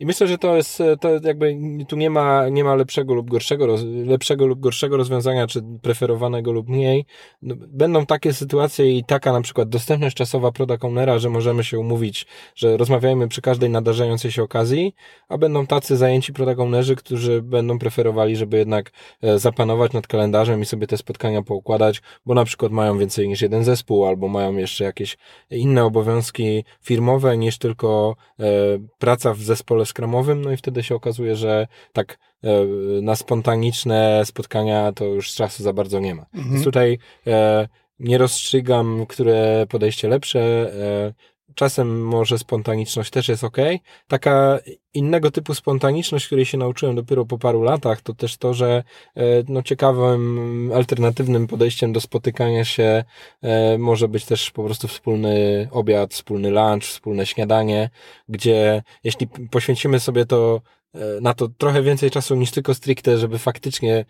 [0.00, 1.56] I myślę, że to jest, to jakby
[1.88, 3.66] tu nie ma, nie ma lepszego lub gorszego,
[4.04, 7.06] lepszego lub gorszego rozwiązania, czy preferowanego lub mniej.
[7.42, 11.78] No, będą takie sytuacje i taka na przykład dostępność czasowa product ownera, że możemy się
[11.78, 14.94] umówić, że rozmawiajmy przy każdej nadarzającej się okazji,
[15.28, 18.90] a będą tacy zajęci product ownerzy, którzy będą preferowali, żeby jednak
[19.22, 23.42] e, zapanować nad kalendarzem i sobie te spotkania poukładać, bo na przykład mają więcej niż
[23.42, 25.16] jeden zespół, albo mają jeszcze jakieś
[25.50, 28.44] inne obowiązki firmowe niż tylko e,
[28.98, 32.48] praca praca w zespole skramowym, no i wtedy się okazuje, że tak e,
[33.02, 36.26] na spontaniczne spotkania to już czasu za bardzo nie ma.
[36.34, 36.52] Mhm.
[36.52, 40.72] Więc tutaj e, nie rozstrzygam, które podejście lepsze.
[41.54, 43.56] Czasem może spontaniczność też jest ok.
[44.08, 44.58] Taka
[44.94, 48.84] innego typu spontaniczność, której się nauczyłem dopiero po paru latach, to też to, że
[49.16, 53.04] e, no, ciekawym, alternatywnym podejściem do spotykania się
[53.42, 57.90] e, może być też po prostu wspólny obiad, wspólny lunch, wspólne śniadanie,
[58.28, 60.60] gdzie jeśli poświęcimy sobie to
[61.20, 64.04] na to trochę więcej czasu niż tylko stricte, żeby faktycznie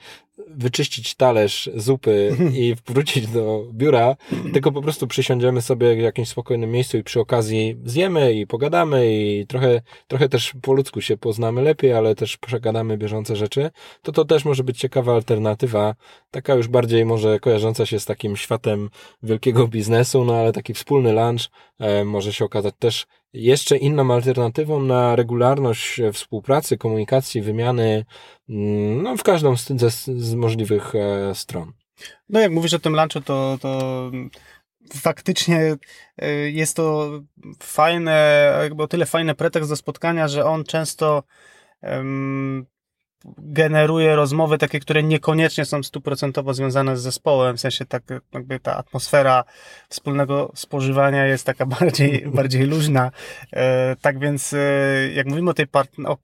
[0.48, 4.16] wyczyścić talerz zupy i wrócić do biura,
[4.52, 9.12] tylko po prostu przysiądziemy sobie w jakimś spokojnym miejscu i przy okazji zjemy i pogadamy
[9.12, 13.70] i trochę, trochę też po ludzku się poznamy lepiej, ale też przegadamy bieżące rzeczy,
[14.02, 15.94] to to też może być ciekawa alternatywa,
[16.30, 18.90] taka już bardziej może kojarząca się z takim światem
[19.22, 24.82] wielkiego biznesu, no ale taki wspólny lunch e, może się okazać też jeszcze inną alternatywą
[24.82, 28.04] na regularność współpracy, komunikacji, wymiany,
[28.48, 31.72] mm, no, w każdą z, z, z możliwych e, stron.
[32.28, 34.10] No jak mówisz o tym lunchu, to, to
[34.94, 35.76] faktycznie
[36.18, 37.10] e, jest to
[37.62, 41.22] fajne, jakby o tyle fajny pretekst do spotkania, że on często
[43.38, 48.76] generuje rozmowy takie, które niekoniecznie są stuprocentowo związane z zespołem, w sensie tak jakby ta
[48.76, 49.44] atmosfera
[49.88, 53.10] wspólnego spożywania jest taka bardziej, bardziej luźna.
[53.52, 54.58] E, tak więc e,
[55.14, 55.66] jak mówimy o, tej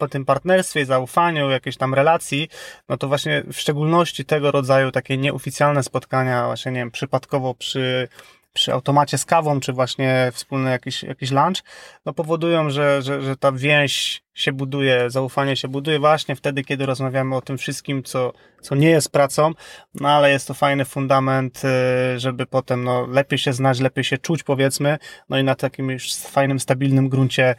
[0.00, 2.48] o tym partnerstwie, zaufaniu, jakiejś tam relacji,
[2.88, 8.08] no to właśnie w szczególności tego rodzaju takie nieoficjalne spotkania, właśnie nie wiem, przypadkowo przy
[8.52, 11.62] przy automacie z kawą, czy właśnie wspólny jakiś, jakiś lunch,
[12.06, 16.86] no powodują, że, że, że ta więź się buduje, zaufanie się buduje właśnie wtedy, kiedy
[16.86, 19.52] rozmawiamy o tym wszystkim, co, co nie jest pracą,
[19.94, 24.18] no ale jest to fajny fundament, y, żeby potem no, lepiej się znać, lepiej się
[24.18, 27.54] czuć, powiedzmy, no i na takim już fajnym, stabilnym gruncie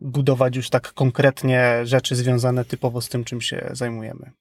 [0.00, 4.32] budować już tak konkretnie rzeczy związane typowo z tym, czym się zajmujemy.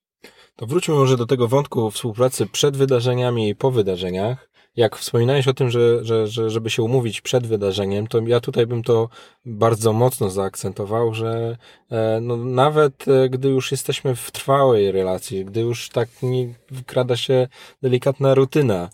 [0.55, 4.48] To wróćmy może do tego wątku współpracy przed wydarzeniami i po wydarzeniach
[4.79, 8.67] jak wspominałeś o tym, że, że, że żeby się umówić przed wydarzeniem, to ja tutaj
[8.67, 9.09] bym to
[9.45, 11.57] bardzo mocno zaakcentował, że
[11.91, 17.17] e, no, nawet e, gdy już jesteśmy w trwałej relacji, gdy już tak nie wkrada
[17.17, 17.47] się
[17.81, 18.89] delikatna rutyna,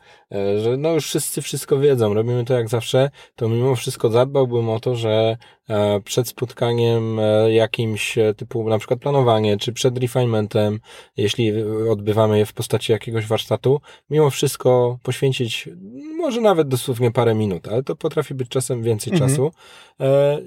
[0.64, 4.80] że no już wszyscy wszystko wiedzą, robimy to jak zawsze, to mimo wszystko zadbałbym o
[4.80, 5.38] to, że
[6.04, 7.20] przed spotkaniem
[7.50, 10.80] jakimś typu na przykład planowanie, czy przed refinementem,
[11.18, 11.52] jeśli
[11.90, 15.70] odbywamy je w postaci jakiegoś warsztatu, mimo wszystko poświęcić
[16.18, 19.30] może nawet dosłownie parę minut, ale to potrafi być czasem więcej mhm.
[19.30, 19.52] czasu,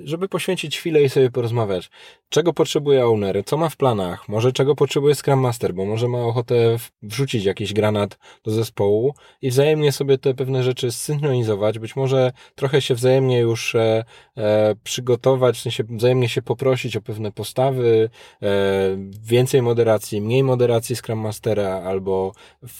[0.04, 1.90] żeby poświęcić chwilę i sobie porozmawiać.
[2.30, 3.42] Czego potrzebuje owner?
[3.46, 4.28] Co ma w planach?
[4.28, 5.74] Może czego potrzebuje Scrum Master?
[5.74, 10.92] Bo może ma ochotę wrzucić jakiś granat do zespołu i wzajemnie sobie te pewne rzeczy
[10.92, 11.78] zsynchronizować.
[11.78, 14.04] Być może trochę się wzajemnie już e,
[14.36, 18.10] e, przygotować, w sensie wzajemnie się poprosić o pewne postawy,
[18.42, 18.48] e,
[19.22, 22.32] więcej moderacji, mniej moderacji Scrum Mastera albo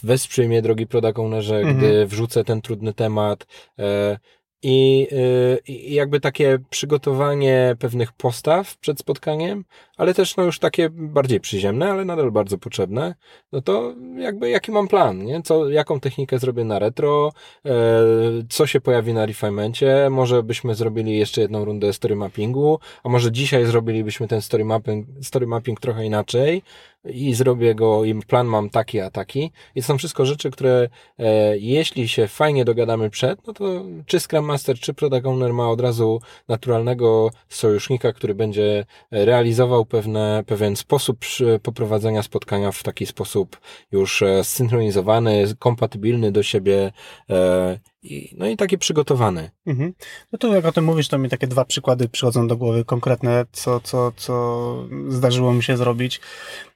[0.03, 1.79] wesprzyj mnie, drogi product ownerze, mhm.
[1.79, 3.47] gdy wrzucę ten trudny temat.
[3.79, 4.19] E,
[4.63, 9.65] i, y, I jakby takie przygotowanie pewnych postaw przed spotkaniem,
[9.97, 13.15] ale też no już takie bardziej przyziemne, ale nadal bardzo potrzebne,
[13.53, 15.43] no to jakby jaki mam plan, nie?
[15.43, 17.33] Co, jaką technikę zrobię na retro,
[17.67, 17.71] e,
[18.49, 23.33] co się pojawi na refinemencie, może byśmy zrobili jeszcze jedną rundę story mappingu, a może
[23.33, 26.63] dzisiaj zrobilibyśmy ten story mapping, story mapping trochę inaczej,
[27.05, 29.53] i zrobię go, i plan mam taki, a taki.
[29.75, 33.65] I są wszystko rzeczy, które e, jeśli się fajnie dogadamy przed, no to
[34.07, 40.45] czy Scrum Master, czy Product Owner ma od razu naturalnego sojusznika, który będzie realizował pewne,
[40.47, 41.19] pewien sposób
[41.63, 43.61] poprowadzenia spotkania w taki sposób
[43.93, 46.93] już e, zsynchronizowany, kompatybilny do siebie
[47.31, 49.51] e, i, no i taki przygotowany.
[49.67, 49.93] Mhm.
[50.33, 53.45] No to jak o tym mówisz, to mi takie dwa przykłady przychodzą do głowy konkretne,
[53.53, 54.75] co, co, co
[55.09, 56.21] zdarzyło mi się zrobić.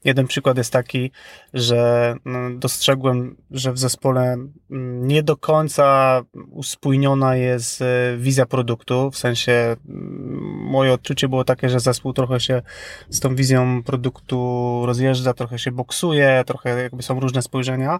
[0.04, 1.11] Jeden przykład jest taki,
[1.54, 4.22] że no, dostrzegłem, że w zespole
[4.70, 11.44] mm, nie do końca uspójniona jest e, wizja produktu, w sensie mm, moje odczucie było
[11.44, 12.62] takie, że zespół trochę się
[13.08, 17.98] z tą wizją produktu rozjeżdża, trochę się boksuje, trochę jakby są różne spojrzenia.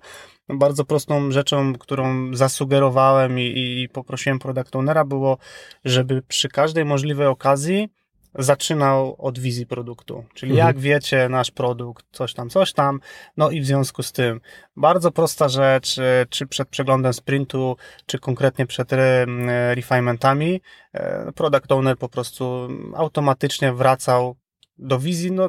[0.49, 5.39] Bardzo prostą rzeczą, którą zasugerowałem i, i poprosiłem product ownera było,
[5.85, 7.89] żeby przy każdej możliwej okazji
[8.35, 10.25] zaczynał od wizji produktu.
[10.35, 10.69] Czyli mhm.
[10.69, 13.01] jak wiecie, nasz produkt, coś tam, coś tam,
[13.37, 14.41] no i w związku z tym
[14.77, 18.91] bardzo prosta rzecz, e, czy przed przeglądem sprintu, czy konkretnie przed
[19.75, 20.61] refinementami,
[20.93, 24.37] e, product owner po prostu automatycznie wracał
[24.79, 25.49] do wizji, no,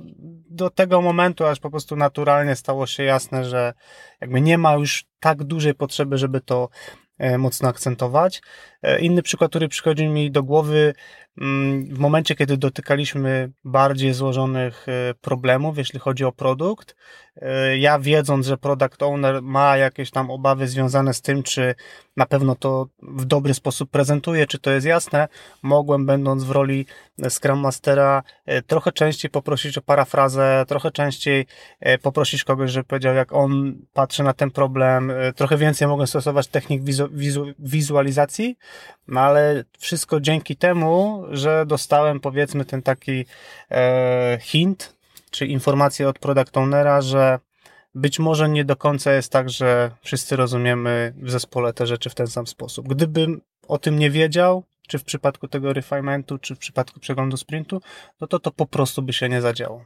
[0.50, 3.74] do tego momentu, aż po prostu naturalnie stało się jasne, że
[4.22, 7.03] jakby nie ma już tak dużej potrzeby, żeby to e,
[7.38, 8.42] mocno akcentować.
[9.00, 10.94] Inny przykład, który przychodzi mi do głowy,
[11.42, 14.86] mm, w momencie, kiedy dotykaliśmy bardziej złożonych
[15.22, 16.96] problemów, jeśli chodzi o produkt,
[17.42, 21.76] E, ja wiedząc, że product owner ma jakieś tam obawy związane z tym, czy
[22.18, 25.28] na pewno to w dobry sposób prezentuje, czy to jest jasne,
[25.62, 26.86] mogłem będąc w roli
[27.30, 31.46] Scrum Mastera e, trochę częściej poprosić o parafrazę, trochę częściej
[31.80, 36.48] e, poprosić kogoś, żeby powiedział, jak on patrzy na ten problem, trochę więcej mogłem stosować
[36.48, 38.58] technik wizu, wizu, wizualizacji,
[39.08, 43.26] no ale wszystko dzięki temu, że dostałem powiedzmy ten taki
[43.72, 44.96] e, hint,
[45.32, 47.40] czy informację od product ownera, że
[47.96, 52.16] być może nie do końca jest tak, że wszyscy rozumiemy w zespole te rzeczy w
[52.16, 52.88] ten sam sposób.
[52.88, 57.82] Gdybym o tym nie wiedział, czy w przypadku tego refinementu, czy w przypadku przeglądu sprintu,
[58.22, 59.86] no to to po prostu by się nie zadziało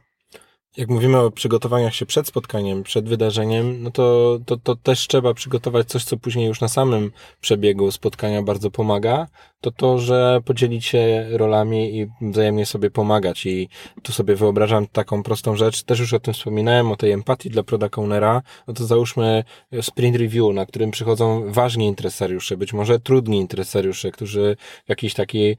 [0.76, 5.34] jak mówimy o przygotowaniach się przed spotkaniem, przed wydarzeniem, no to, to, to też trzeba
[5.34, 9.26] przygotować coś, co później już na samym przebiegu spotkania bardzo pomaga,
[9.60, 13.46] to to, że podzielić się rolami i wzajemnie sobie pomagać.
[13.46, 13.68] I
[14.02, 17.62] tu sobie wyobrażam taką prostą rzecz, też już o tym wspominałem, o tej empatii dla
[17.62, 19.44] product ownera, no to załóżmy
[19.82, 25.56] sprint review, na którym przychodzą ważni interesariusze, być może trudni interesariusze, którzy w jakiś taki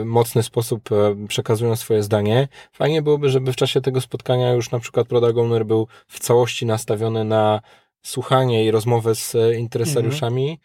[0.00, 2.48] y, mocny sposób y, przekazują swoje zdanie.
[2.72, 6.66] Fajnie byłoby, żeby w czasie tego spotkania już na przykład product owner był w całości
[6.66, 7.60] nastawiony na
[8.02, 10.58] słuchanie i rozmowę z interesariuszami mhm.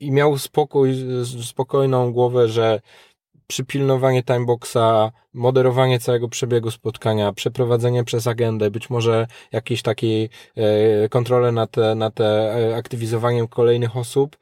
[0.00, 0.94] i miał spokój,
[1.42, 2.80] spokojną głowę, że
[3.46, 11.52] przypilnowanie timeboxa, moderowanie całego przebiegu spotkania, przeprowadzenie przez agendę, być może jakieś takie e, kontrole
[11.52, 14.36] nad, nad e, aktywizowaniem kolejnych osób,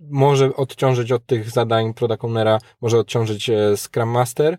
[0.00, 4.58] może odciążyć od tych zadań product ownera, może odciążyć e, Scrum Master,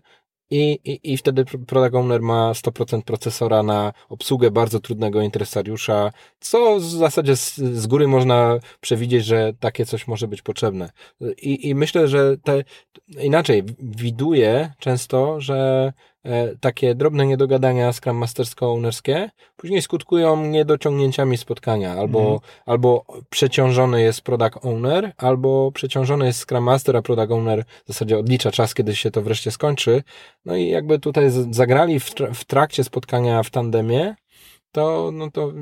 [0.50, 6.76] i, i, i wtedy product owner ma 100% procesora na obsługę bardzo trudnego interesariusza, co
[6.76, 10.90] w zasadzie z, z góry można przewidzieć, że takie coś może być potrzebne.
[11.42, 12.64] I, i myślę, że te,
[13.20, 15.92] inaczej, widuję często, że
[16.60, 22.38] takie drobne niedogadania Scrum Mastersko-ownerskie później skutkują niedociągnięciami spotkania, albo, mhm.
[22.66, 28.18] albo przeciążony jest product owner, albo przeciążony jest Scrum Master, a product owner w zasadzie
[28.18, 30.02] odlicza czas, kiedy się to wreszcie skończy.
[30.44, 34.14] No i jakby tutaj zagrali w, w trakcie spotkania w tandemie,
[34.72, 35.52] to, no to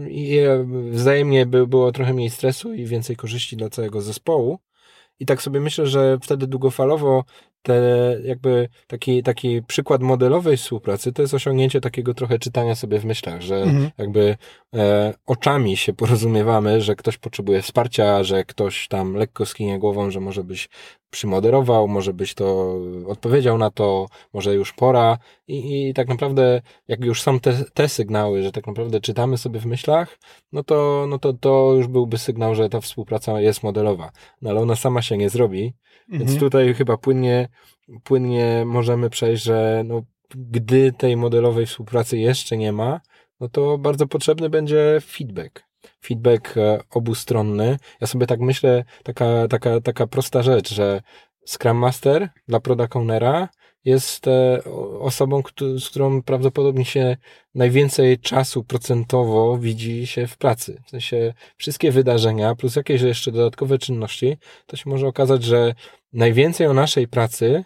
[0.91, 4.59] wzajemnie by było trochę mniej stresu i więcej korzyści dla całego zespołu.
[5.21, 7.25] I tak sobie myślę, że wtedy długofalowo
[7.63, 7.83] te
[8.25, 13.41] jakby taki, taki przykład modelowej współpracy to jest osiągnięcie takiego trochę czytania sobie w myślach,
[13.41, 13.91] że mhm.
[13.99, 14.37] jakby
[15.27, 20.45] oczami się porozumiewamy, że ktoś potrzebuje wsparcia, że ktoś tam lekko skinie głową, że może
[20.45, 20.69] byś
[21.11, 25.19] przymoderował, może byś to odpowiedział na to, może już pora.
[25.49, 29.61] I, i tak naprawdę jak już są te, te sygnały, że tak naprawdę czytamy sobie
[29.61, 30.19] w myślach,
[30.53, 34.11] no to, no to to już byłby sygnał, że ta współpraca jest modelowa,
[34.43, 35.75] no ale ona sama się nie zrobi,
[36.13, 36.29] Mhm.
[36.29, 37.49] Więc tutaj chyba płynnie,
[38.05, 40.03] płynnie możemy przejść, że no,
[40.35, 43.01] gdy tej modelowej współpracy jeszcze nie ma,
[43.43, 45.65] no to bardzo potrzebny będzie feedback.
[46.05, 47.79] Feedback e, obustronny.
[48.01, 51.03] Ja sobie tak myślę, taka, taka, taka prosta rzecz, że
[51.47, 53.49] Scrum Master dla Product Ownera
[53.85, 54.65] jest e,
[55.01, 55.43] osobą,
[55.79, 57.17] z którą prawdopodobnie się
[57.55, 60.83] najwięcej czasu procentowo widzi się w pracy.
[60.87, 65.75] W sensie wszystkie wydarzenia plus jakieś jeszcze dodatkowe czynności, to się może okazać, że
[66.13, 67.65] najwięcej o naszej pracy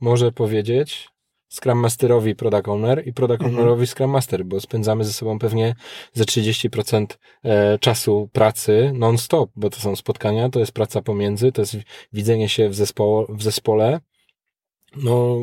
[0.00, 1.11] może powiedzieć
[1.52, 3.50] Scrum Masterowi Product Owner i Product mhm.
[3.54, 5.74] Ownerowi Scrum Master, bo spędzamy ze sobą pewnie
[6.12, 7.06] ze 30%
[7.44, 11.76] e, czasu pracy non-stop, bo to są spotkania, to jest praca pomiędzy, to jest
[12.12, 14.00] widzenie się w, zespo w zespole,
[14.96, 15.38] no,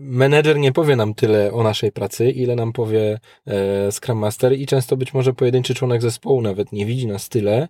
[0.00, 4.66] menedżer nie powie nam tyle o naszej pracy, ile nam powie e, Scrum Master i
[4.66, 7.68] często być może pojedynczy członek zespołu nawet nie widzi nas tyle,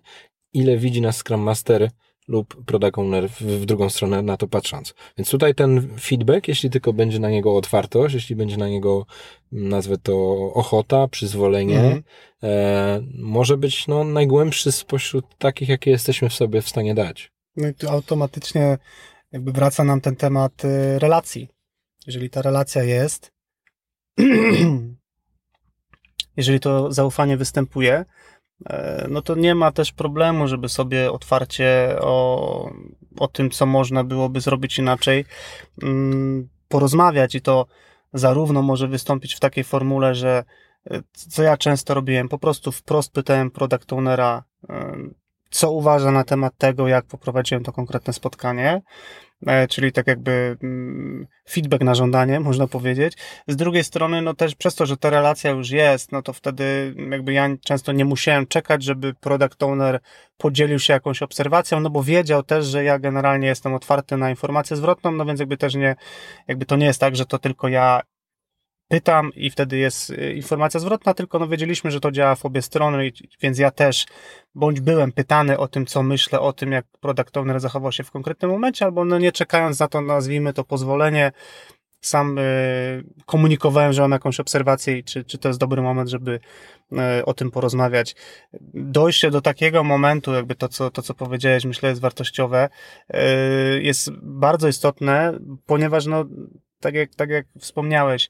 [0.53, 1.89] ile widzi nas Scrum Master
[2.29, 4.93] lub Product Owner w, w drugą stronę na to patrząc.
[5.17, 9.05] Więc tutaj ten feedback, jeśli tylko będzie na niego otwartość, jeśli będzie na niego,
[9.51, 12.03] nazwę to ochota, przyzwolenie, mm.
[12.43, 17.31] e, może być no, najgłębszy spośród takich, jakie jesteśmy w sobie w stanie dać.
[17.55, 18.77] No i tu automatycznie
[19.31, 21.49] jakby wraca nam ten temat y, relacji.
[22.07, 23.31] Jeżeli ta relacja jest,
[26.37, 28.05] jeżeli to zaufanie występuje, e,
[29.09, 32.71] no to nie ma też problemu, żeby sobie otwarcie o,
[33.19, 35.25] o tym, co można byłoby zrobić inaczej,
[35.83, 37.35] mm, porozmawiać.
[37.35, 37.65] I to
[38.13, 40.43] zarówno może wystąpić w takiej formule, że
[40.91, 44.95] e, co ja często robiłem, po prostu wprost pytałem product ownera, e,
[45.49, 48.81] co uważa na temat tego, jak poprowadziłem to konkretne spotkanie, e,
[49.69, 53.13] czyli tak jakby mm, feedback na żądanie, można powiedzieć.
[53.47, 56.95] Z drugiej strony, no też przez to, że ta relacja już jest, no to wtedy
[57.09, 59.99] jakby ja często nie musiałem czekać, żeby product owner
[60.37, 64.77] podzielił się jakąś obserwacją, no bo wiedział też, że ja generalnie jestem otwarty na informację
[64.77, 65.95] zwrotną, no więc jakby też nie,
[66.47, 68.01] jakby to nie jest tak, że to tylko ja
[68.89, 72.61] pytam i wtedy jest y, informacja zwrotna, tylko no wiedzieliśmy, że to działa w obie
[72.61, 74.05] strony, więc ja też
[74.55, 78.11] bądź byłem pytany o tym, co myślę o tym, jak product owner zachował się w
[78.11, 81.31] konkretnym momencie, albo no nie czekając na to, nazwijmy to pozwolenie,
[82.01, 86.39] sam y, komunikowałem, że mam jakąś obserwację i czy, czy to jest dobry moment, żeby
[87.19, 88.15] y, o tym porozmawiać.
[88.73, 92.69] Dojście do takiego momentu, jakby to, co, to, co powiedziałeś, myślę, jest wartościowe,
[93.81, 96.25] jest bardzo istotne, ponieważ no,
[96.79, 98.29] tak jak, tak jak wspomniałeś,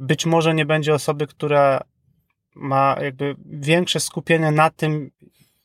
[0.00, 1.80] być może nie będzie osoby, która
[2.54, 5.10] ma jakby większe skupienie na tym,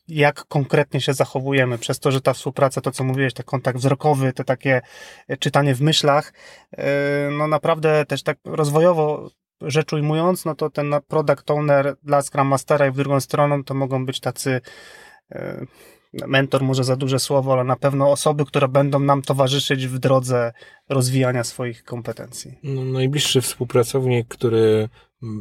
[0.08, 4.32] jak konkretnie się zachowujemy, przez to, że ta współpraca, to co mówiłeś, ten kontakt wzrokowy,
[4.32, 4.80] te takie
[5.38, 6.32] czytanie w myślach,
[6.72, 6.84] yy,
[7.38, 12.86] no naprawdę też tak rozwojowo rzecz ujmując, no to ten product owner dla Scrum Mastera
[12.86, 14.60] i w drugą stroną to mogą być tacy
[15.30, 15.66] yy,
[16.26, 20.52] mentor może za duże słowo, ale na pewno osoby, które będą nam towarzyszyć w drodze
[20.88, 22.58] rozwijania swoich kompetencji.
[22.62, 24.88] No, najbliższy współpracownik, który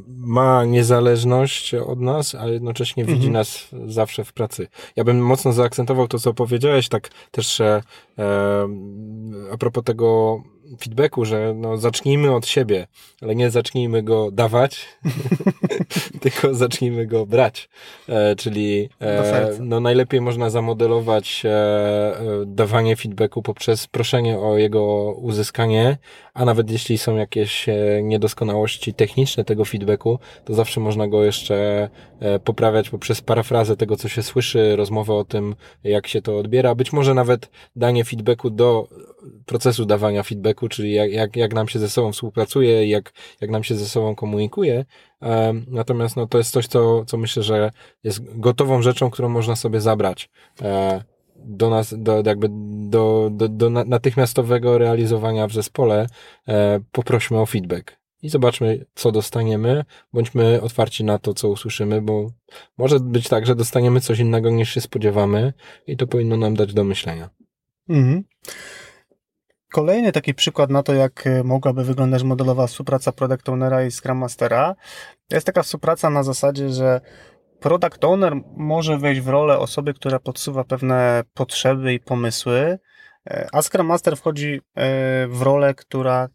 [0.08, 3.20] ma niezależność od nas, a jednocześnie mhm.
[3.20, 4.68] widzi nas zawsze w pracy.
[4.96, 7.82] Ja bym mocno zaakcentował to, co powiedziałeś, tak też e,
[9.52, 10.42] a propos tego
[10.80, 12.88] feedbacku, że no, zacznijmy od siebie,
[13.22, 14.88] ale nie zacznijmy go dawać,
[16.22, 17.70] tylko zacznijmy go brać.
[18.10, 25.14] E, czyli e, no, najlepiej można zamodelować e, e, dawanie feedbacku poprzez proszenie o jego
[25.14, 25.98] uzyskanie,
[26.34, 31.90] a nawet jeśli są jakieś e, niedoskonałości techniczne tego feedbacku, to zawsze można go jeszcze
[32.20, 36.76] e, poprawiać poprzez parafrazę tego, co się słyszy, rozmowę o tym, jak się to odbiera,
[36.76, 38.88] być może nawet danie feedbacku do
[39.46, 43.64] procesu dawania feedbacku, czyli jak, jak, jak nam się ze sobą współpracuje, jak, jak nam
[43.64, 44.86] się ze sobą komunikuje.
[45.68, 47.72] Natomiast no, to jest coś, co, co myślę, że
[48.04, 50.30] jest gotową rzeczą, którą można sobie zabrać
[50.62, 51.04] e,
[51.36, 52.48] do nas, do, jakby
[52.90, 56.08] do, do, do natychmiastowego realizowania w zespole.
[56.48, 57.98] E, poprośmy o feedback.
[58.22, 59.84] i zobaczmy, co dostaniemy.
[60.14, 62.28] Bądźmy otwarci na to, co usłyszymy, bo
[62.78, 65.54] może być tak, że dostaniemy coś innego niż się spodziewamy
[65.88, 67.30] i to powinno nam dać do myślenia.
[67.90, 68.24] Mhm.
[69.76, 74.18] Kolejny taki przykład na to, jak e, mogłaby wyglądać modelowa współpraca Product Ownera i Scrum
[74.18, 74.76] Mastera,
[75.32, 77.02] jest taka współpraca na zasadzie, że
[77.60, 82.80] Product Owner może wejść w rolę osoby, która podsuwa pewne potrzeby i pomysły,
[83.30, 84.62] e, a Scrum Master wchodzi e,
[85.28, 86.30] w rolę, która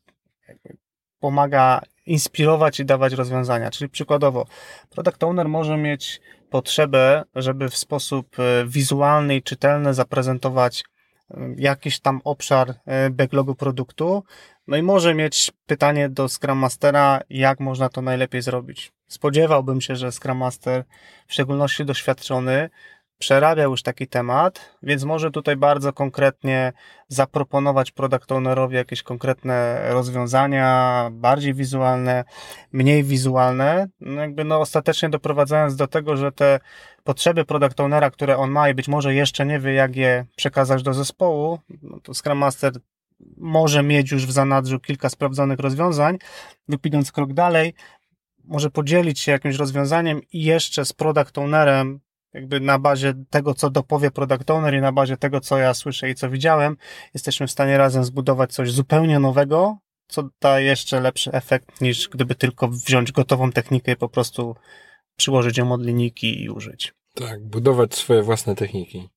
[1.20, 3.70] pomaga inspirować i dawać rozwiązania.
[3.70, 4.47] Czyli przykładowo,
[4.91, 6.20] Product Owner może mieć
[6.51, 8.36] potrzebę, żeby w sposób
[8.66, 10.84] wizualny i czytelny zaprezentować
[11.57, 14.24] jakiś tam obszar e, backlogu produktu.
[14.66, 18.93] No i może mieć pytanie do Scrum Mastera, jak można to najlepiej zrobić.
[19.07, 20.85] Spodziewałbym się, że Scrum Master,
[21.26, 22.70] w szczególności doświadczony,
[23.21, 26.73] przerabiał już taki temat, więc może tutaj bardzo konkretnie
[27.09, 32.25] zaproponować product ownerowi jakieś konkretne rozwiązania, bardziej wizualne,
[32.73, 36.61] mniej wizualne, no jakby no ostatecznie doprowadzając do tego, że te
[37.05, 40.83] potrzeby product ownera, które on ma i być może jeszcze nie wie, jak je przekazać
[40.83, 42.73] do zespołu, no to Scrum Master
[43.37, 46.18] może mieć już w zanadrzu kilka sprawdzonych rozwiązań.
[46.68, 47.75] Lub idąc krok dalej,
[48.45, 52.01] może podzielić się jakimś rozwiązaniem i jeszcze z product ownerem
[52.33, 56.11] jakby na bazie tego, co dopowie product owner i na bazie tego, co ja słyszę
[56.11, 56.76] i co widziałem,
[57.14, 59.78] jesteśmy w stanie razem zbudować coś zupełnie nowego,
[60.09, 64.57] co da jeszcze lepszy efekt niż gdyby tylko wziąć gotową technikę i po prostu
[65.16, 66.95] przyłożyć ją od linijki i użyć.
[67.14, 69.09] Tak, budować swoje własne techniki.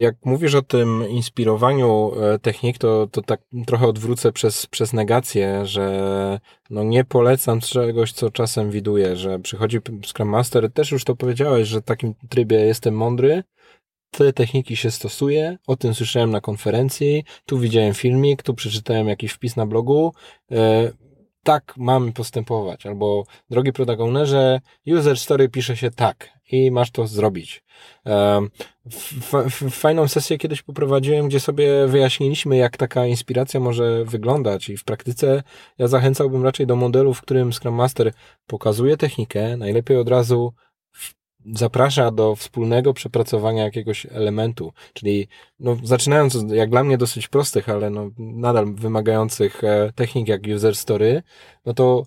[0.00, 5.66] Jak mówisz o tym inspirowaniu e, technik, to, to tak trochę odwrócę przez, przez negację,
[5.66, 6.40] że
[6.70, 11.68] no nie polecam czegoś, co czasem widuję, że przychodzi Scrum Master, też już to powiedziałeś,
[11.68, 13.42] że w takim trybie jestem mądry,
[14.10, 19.32] te techniki się stosuje, o tym słyszałem na konferencji, tu widziałem filmik, tu przeczytałem jakiś
[19.32, 20.12] wpis na blogu,
[20.52, 20.92] e,
[21.42, 27.06] tak mamy postępować, albo drogi product ownerze, user story pisze się tak i masz to
[27.06, 27.62] zrobić.
[29.70, 35.42] Fajną sesję kiedyś poprowadziłem, gdzie sobie wyjaśniliśmy, jak taka inspiracja może wyglądać i w praktyce
[35.78, 38.12] ja zachęcałbym raczej do modelu, w którym Scrum Master
[38.46, 40.52] pokazuje technikę, najlepiej od razu
[41.54, 45.28] zaprasza do wspólnego przepracowania jakiegoś elementu, czyli
[45.60, 50.76] no, zaczynając jak dla mnie dosyć prostych, ale no, nadal wymagających e, technik jak user
[50.76, 51.22] story,
[51.66, 52.02] no to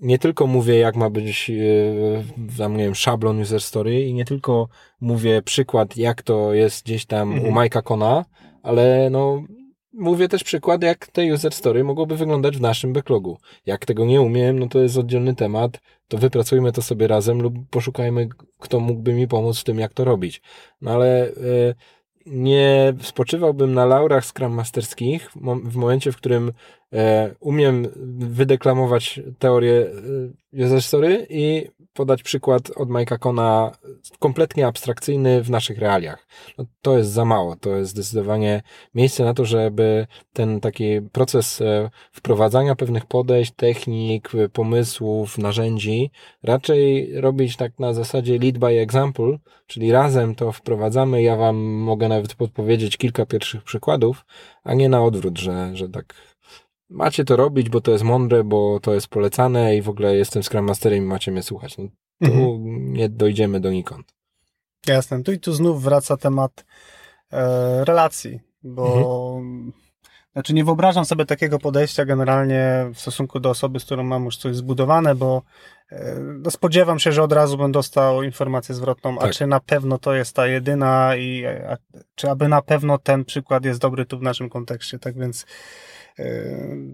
[0.00, 4.24] nie tylko mówię, jak ma być e, tam, nie wiem, szablon user story i nie
[4.24, 4.68] tylko
[5.00, 7.48] mówię przykład, jak to jest gdzieś tam mhm.
[7.48, 8.24] u Majka Kona,
[8.62, 9.42] ale no
[9.92, 13.38] mówię też przykład, jak te user story mogłoby wyglądać w naszym backlogu.
[13.66, 15.80] Jak tego nie umiem, no to jest oddzielny temat,
[16.12, 20.04] to wypracujmy to sobie razem lub poszukajmy, kto mógłby mi pomóc w tym, jak to
[20.04, 20.42] robić.
[20.80, 21.74] No ale y,
[22.26, 25.30] nie spoczywałbym na laurach Scrum Masterskich
[25.64, 26.52] w momencie, w którym
[27.40, 27.88] umiem
[28.18, 29.86] wydeklamować teorię
[30.52, 33.72] e, user story i podać przykład od Mike'a Kona
[34.18, 36.26] kompletnie abstrakcyjny w naszych realiach.
[36.58, 37.56] No, to jest za mało.
[37.56, 38.62] To jest zdecydowanie
[38.94, 46.10] miejsce na to, żeby ten taki proces e, wprowadzania pewnych podejść, technik, pomysłów, narzędzi
[46.42, 51.22] raczej robić tak na zasadzie lead by example, czyli razem to wprowadzamy.
[51.22, 54.24] Ja wam mogę nawet podpowiedzieć kilka pierwszych przykładów,
[54.64, 56.14] a nie na odwrót, że, że tak
[56.92, 60.42] macie to robić, bo to jest mądre, bo to jest polecane i w ogóle jestem
[60.42, 61.78] Scrum Masterem i macie mnie słuchać.
[61.78, 61.84] No,
[62.22, 62.92] tu mhm.
[62.92, 64.14] nie dojdziemy donikąd.
[64.86, 65.22] Jasne.
[65.22, 66.64] Tu i tu znów wraca temat
[67.32, 69.72] e, relacji, bo mhm.
[70.32, 74.36] znaczy nie wyobrażam sobie takiego podejścia generalnie w stosunku do osoby, z którą mam już
[74.36, 75.42] coś zbudowane, bo
[75.92, 79.30] e, no spodziewam się, że od razu bym dostał informację zwrotną, tak.
[79.30, 81.76] a czy na pewno to jest ta jedyna i a,
[82.14, 85.46] czy aby na pewno ten przykład jest dobry tu w naszym kontekście, tak więc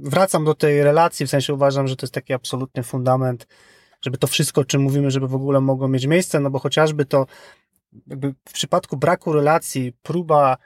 [0.02, 3.46] wracam do tej relacji, w sensie uważam, że to jest taki absolutny fundament,
[4.02, 7.04] żeby to wszystko, o czym mówimy, żeby w ogóle mogło mieć miejsce, no bo chociażby
[7.04, 7.26] to
[8.48, 10.56] w przypadku braku relacji, próba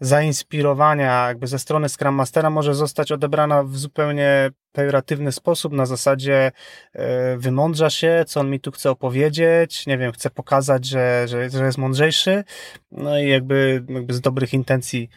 [0.00, 6.52] zainspirowania jakby ze strony Scrum Mastera może zostać odebrana w zupełnie pejoratywny sposób, na zasadzie
[6.92, 11.50] e, wymądrza się, co on mi tu chce opowiedzieć, nie wiem, chce pokazać, że, że,
[11.50, 12.44] że jest mądrzejszy,
[12.92, 15.10] no i jakby, jakby z dobrych intencji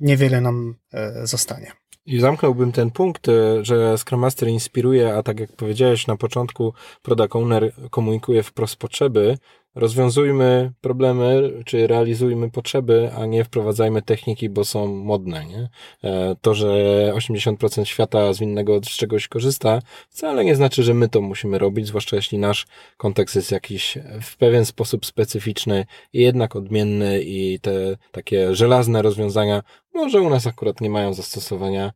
[0.00, 1.72] niewiele nam e, zostanie.
[2.06, 6.74] I zamknąłbym ten punkt, e, że Scrum Master inspiruje, a tak jak powiedziałeś na początku,
[7.02, 9.38] Product Owner komunikuje wprost potrzeby.
[9.74, 15.44] Rozwiązujmy problemy, czy realizujmy potrzeby, a nie wprowadzajmy techniki, bo są modne.
[15.46, 15.68] Nie?
[16.04, 16.66] E, to, że
[17.14, 21.86] 80% świata z innego z czegoś korzysta, wcale nie znaczy, że my to musimy robić,
[21.86, 22.66] zwłaszcza jeśli nasz
[22.96, 29.62] kontekst jest jakiś w pewien sposób specyficzny i jednak odmienny i te takie żelazne rozwiązania
[29.94, 31.92] może u nas akurat nie mają zastosowania,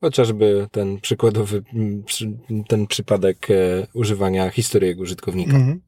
[0.00, 1.62] Chociażby ten przykładowy,
[2.68, 5.56] ten przypadek e, używania historii użytkownika.
[5.56, 5.80] Mhm.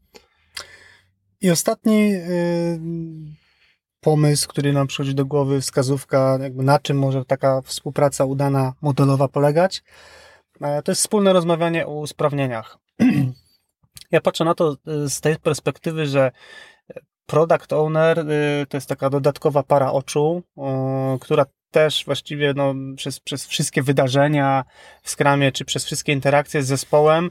[1.41, 2.81] I ostatni y,
[4.01, 9.83] pomysł, który nam przychodzi do głowy, wskazówka, na czym może taka współpraca udana modelowa polegać,
[10.61, 12.79] e, to jest wspólne rozmawianie o usprawnieniach.
[14.11, 16.31] Ja patrzę na to y, z tej perspektywy, że
[17.27, 20.43] product owner y, to jest taka dodatkowa para oczu,
[21.21, 24.65] która też właściwie no, przez, przez wszystkie wydarzenia
[25.03, 27.31] w Scrumie, czy przez wszystkie interakcje z zespołem,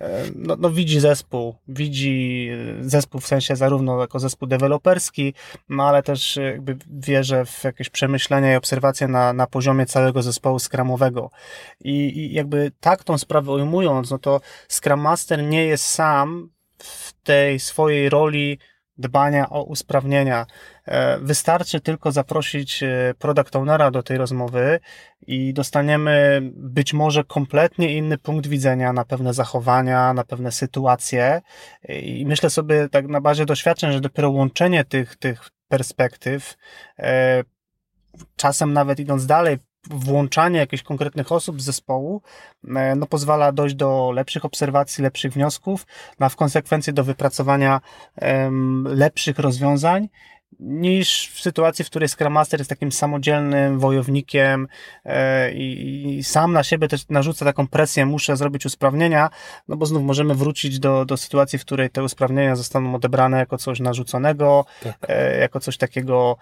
[0.00, 2.48] e, no, no, widzi zespół, widzi
[2.80, 5.34] zespół w sensie zarówno jako zespół deweloperski,
[5.68, 10.58] no ale też jakby wierzę w jakieś przemyślenia i obserwacje na, na poziomie całego zespołu
[10.58, 11.30] Scrumowego.
[11.84, 17.12] I, I jakby tak tą sprawę ujmując, no to Scrum Master nie jest sam w
[17.12, 18.58] tej swojej roli
[18.98, 20.46] dbania o usprawnienia.
[20.84, 24.80] E, wystarczy tylko zaprosić e, product ownera do tej rozmowy
[25.26, 31.40] i dostaniemy być może kompletnie inny punkt widzenia na pewne zachowania, na pewne sytuacje.
[31.88, 36.56] I myślę sobie tak na bazie doświadczeń, że dopiero łączenie tych, tych perspektyw,
[36.98, 37.44] e,
[38.36, 39.58] czasem nawet idąc dalej,
[39.90, 42.22] włączanie jakichś konkretnych osób z zespołu
[42.76, 45.86] e, no, pozwala dojść do lepszych obserwacji, lepszych wniosków,
[46.20, 47.80] no, a w konsekwencji do wypracowania
[48.22, 50.08] um, lepszych rozwiązań
[50.60, 54.68] niż w sytuacji, w której Scrum Master jest takim samodzielnym wojownikiem
[55.04, 59.30] e, i, sam na siebie też narzuca taką presję, muszę zrobić usprawnienia,
[59.68, 63.58] no bo znów możemy wrócić do, do sytuacji, w której te usprawnienia zostaną odebrane jako
[63.58, 64.96] coś narzuconego, tak.
[65.08, 66.36] e, jako coś takiego,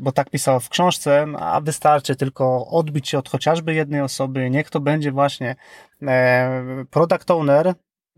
[0.00, 4.50] bo tak pisał w książce, no, a wystarczy tylko odbić się od chociażby jednej osoby,
[4.50, 5.56] niech to będzie właśnie
[6.02, 7.74] e, product owner,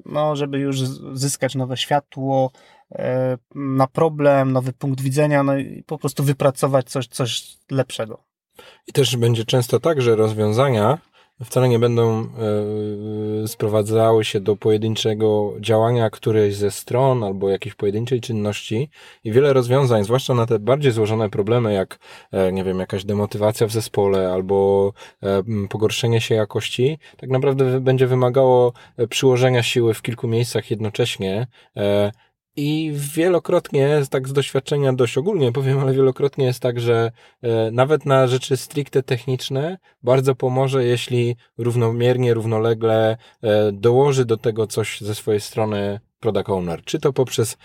[0.06, 0.80] no, żeby już
[1.12, 2.50] zyskać nowe światło,
[3.54, 8.24] na problem, nowy punkt widzenia, no i po prostu wypracować coś, coś lepszego.
[8.86, 10.98] I też będzie często tak, że rozwiązania
[11.44, 12.28] wcale nie będą
[13.44, 18.90] y, sprowadzały się do pojedynczego działania którejś ze stron albo jakiejś pojedynczej czynności
[19.24, 21.98] i wiele rozwiązań, zwłaszcza na te bardziej złożone problemy, jak
[22.32, 28.06] e, nie wiem, jakaś demotywacja w zespole albo e, pogorszenie się jakości, tak naprawdę będzie
[28.06, 28.72] wymagało
[29.08, 31.46] przyłożenia siły w kilku miejscach jednocześnie
[32.56, 38.06] i wielokrotnie, tak z doświadczenia dość ogólnie powiem, ale wielokrotnie jest tak, że e, nawet
[38.06, 45.14] na rzeczy stricte techniczne bardzo pomoże, jeśli równomiernie, równolegle e, dołoży do tego coś ze
[45.14, 47.56] swojej strony product owner, czy to poprzez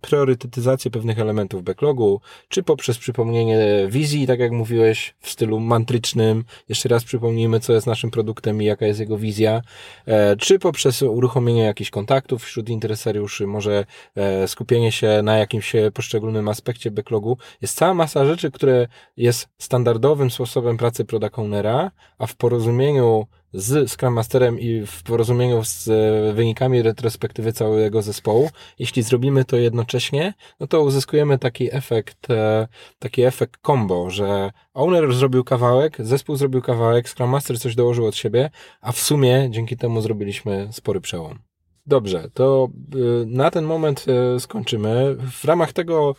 [0.00, 3.58] priorytetyzację pewnych elementów backlogu, czy poprzez przypomnienie
[3.88, 8.64] wizji, tak jak mówiłeś, w stylu mantrycznym, jeszcze raz przypomnijmy, co jest naszym produktem i
[8.64, 9.62] jaka jest jego wizja,
[10.06, 13.84] e, czy poprzez uruchomienie jakichś kontaktów wśród interesariuszy, może
[14.16, 17.38] e, skupienie się na jakimś poszczególnym aspekcie backlogu.
[17.62, 18.86] Jest cała masa rzeczy, które
[19.16, 25.64] jest standardowym sposobem pracy product ownera, a w porozumieniu z Scrum Masterem i w porozumieniu
[25.64, 32.30] z e, wynikami retrospektywy całego zespołu, jeśli zrobimy to jednocześnie, no to uzyskujemy taki efekt,
[32.30, 38.06] e, taki efekt combo, że owner zrobił kawałek, zespół zrobił kawałek, Scrum Master coś dołożył
[38.06, 41.38] od siebie, a w sumie dzięki temu zrobiliśmy spory przełom.
[41.86, 44.06] Dobrze, to e, na ten moment
[44.38, 45.16] skończymy.
[45.30, 46.14] W ramach tego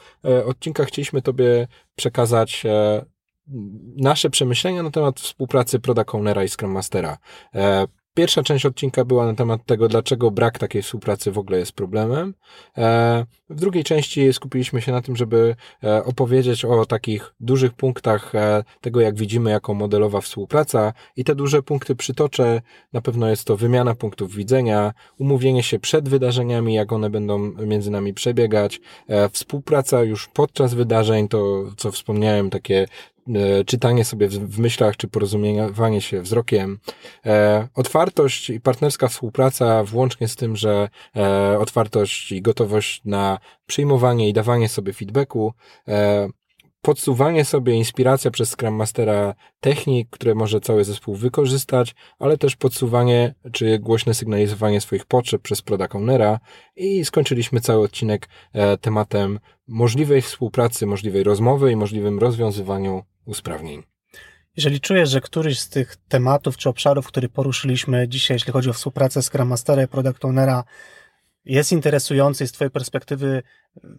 [0.46, 2.64] odcinka chcieliśmy Tobie przekazać
[3.98, 7.18] nasze przemyślenia na temat współpracy Product Ownera i Scrum Mastera.
[7.56, 11.72] E, pierwsza część odcinka była na temat tego, dlaczego brak takiej współpracy w ogóle jest
[11.72, 12.34] problemem.
[12.78, 18.34] E, w drugiej części skupiliśmy się na tym, żeby e, opowiedzieć o takich dużych punktach
[18.82, 22.62] tego, jak widzimy jako modelowa współpraca i te duże punkty przytoczę.
[22.94, 27.92] Na pewno jest to wymiana punktów widzenia, umówienie się przed wydarzeniami, jak one będą między
[27.92, 28.82] nami przebiegać,
[29.32, 32.88] współpraca już podczas wydarzeń, to co wspomniałem, takie
[33.66, 36.80] czytanie sobie w, myślach, czy porozumiewanie się wzrokiem.
[37.26, 44.30] E, otwartość i partnerska współpraca, włącznie z tym, że e, otwartość i gotowość na przyjmowanie
[44.30, 45.54] i dawanie sobie feedbacku,
[46.82, 53.36] podsuwanie sobie inspiracja przez Scrum Mastera technik, które może cały zespół wykorzystać, ale też podsuwanie
[53.52, 56.40] czy głośne sygnalizowanie swoich potrzeb przez product ownera
[56.76, 58.30] i skończyliśmy cały odcinek
[58.82, 63.84] tematem możliwej współpracy, możliwej rozmowy i możliwym rozwiązywaniu usprawnień.
[64.58, 68.74] Jeżeli czujesz, że któryś z tych tematów czy obszarów, które poruszyliśmy dzisiaj, jeśli chodzi o
[68.74, 70.64] współpracę Scrum Mastera i Product Ownera,
[71.46, 73.44] jest interesujący z Twojej perspektywy,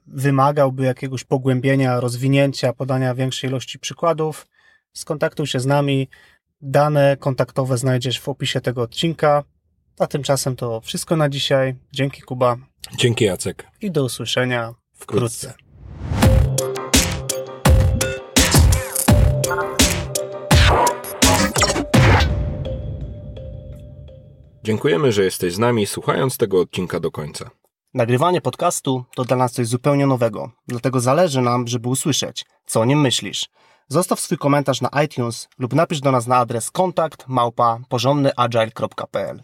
[0.07, 4.47] wymagałby jakiegoś pogłębienia, rozwinięcia, podania większej ilości przykładów,
[4.93, 6.09] skontaktuj się z nami.
[6.61, 9.45] Dane kontaktowe znajdziesz w opisie tego odcinka.
[9.99, 11.75] A tymczasem to wszystko na dzisiaj.
[11.93, 12.57] Dzięki Kuba.
[12.99, 13.67] Dzięki Jacek.
[13.81, 15.49] I do usłyszenia wkrótce.
[15.49, 15.63] wkrótce.
[24.65, 27.51] Dziękujemy, że jesteś z nami, słuchając tego odcinka do końca.
[27.95, 32.85] Nagrywanie podcastu to dla nas coś zupełnie nowego, dlatego zależy nam, żeby usłyszeć, co o
[32.85, 33.49] nim myślisz.
[33.89, 39.43] Zostaw swój komentarz na iTunes lub napisz do nas na adres kontakt małpa porządnyagile.pl.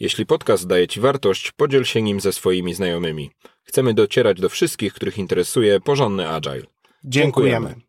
[0.00, 3.30] Jeśli podcast daje Ci wartość, podziel się nim ze swoimi znajomymi.
[3.62, 6.62] Chcemy docierać do wszystkich, których interesuje porządny agile.
[7.04, 7.87] Dziękujemy.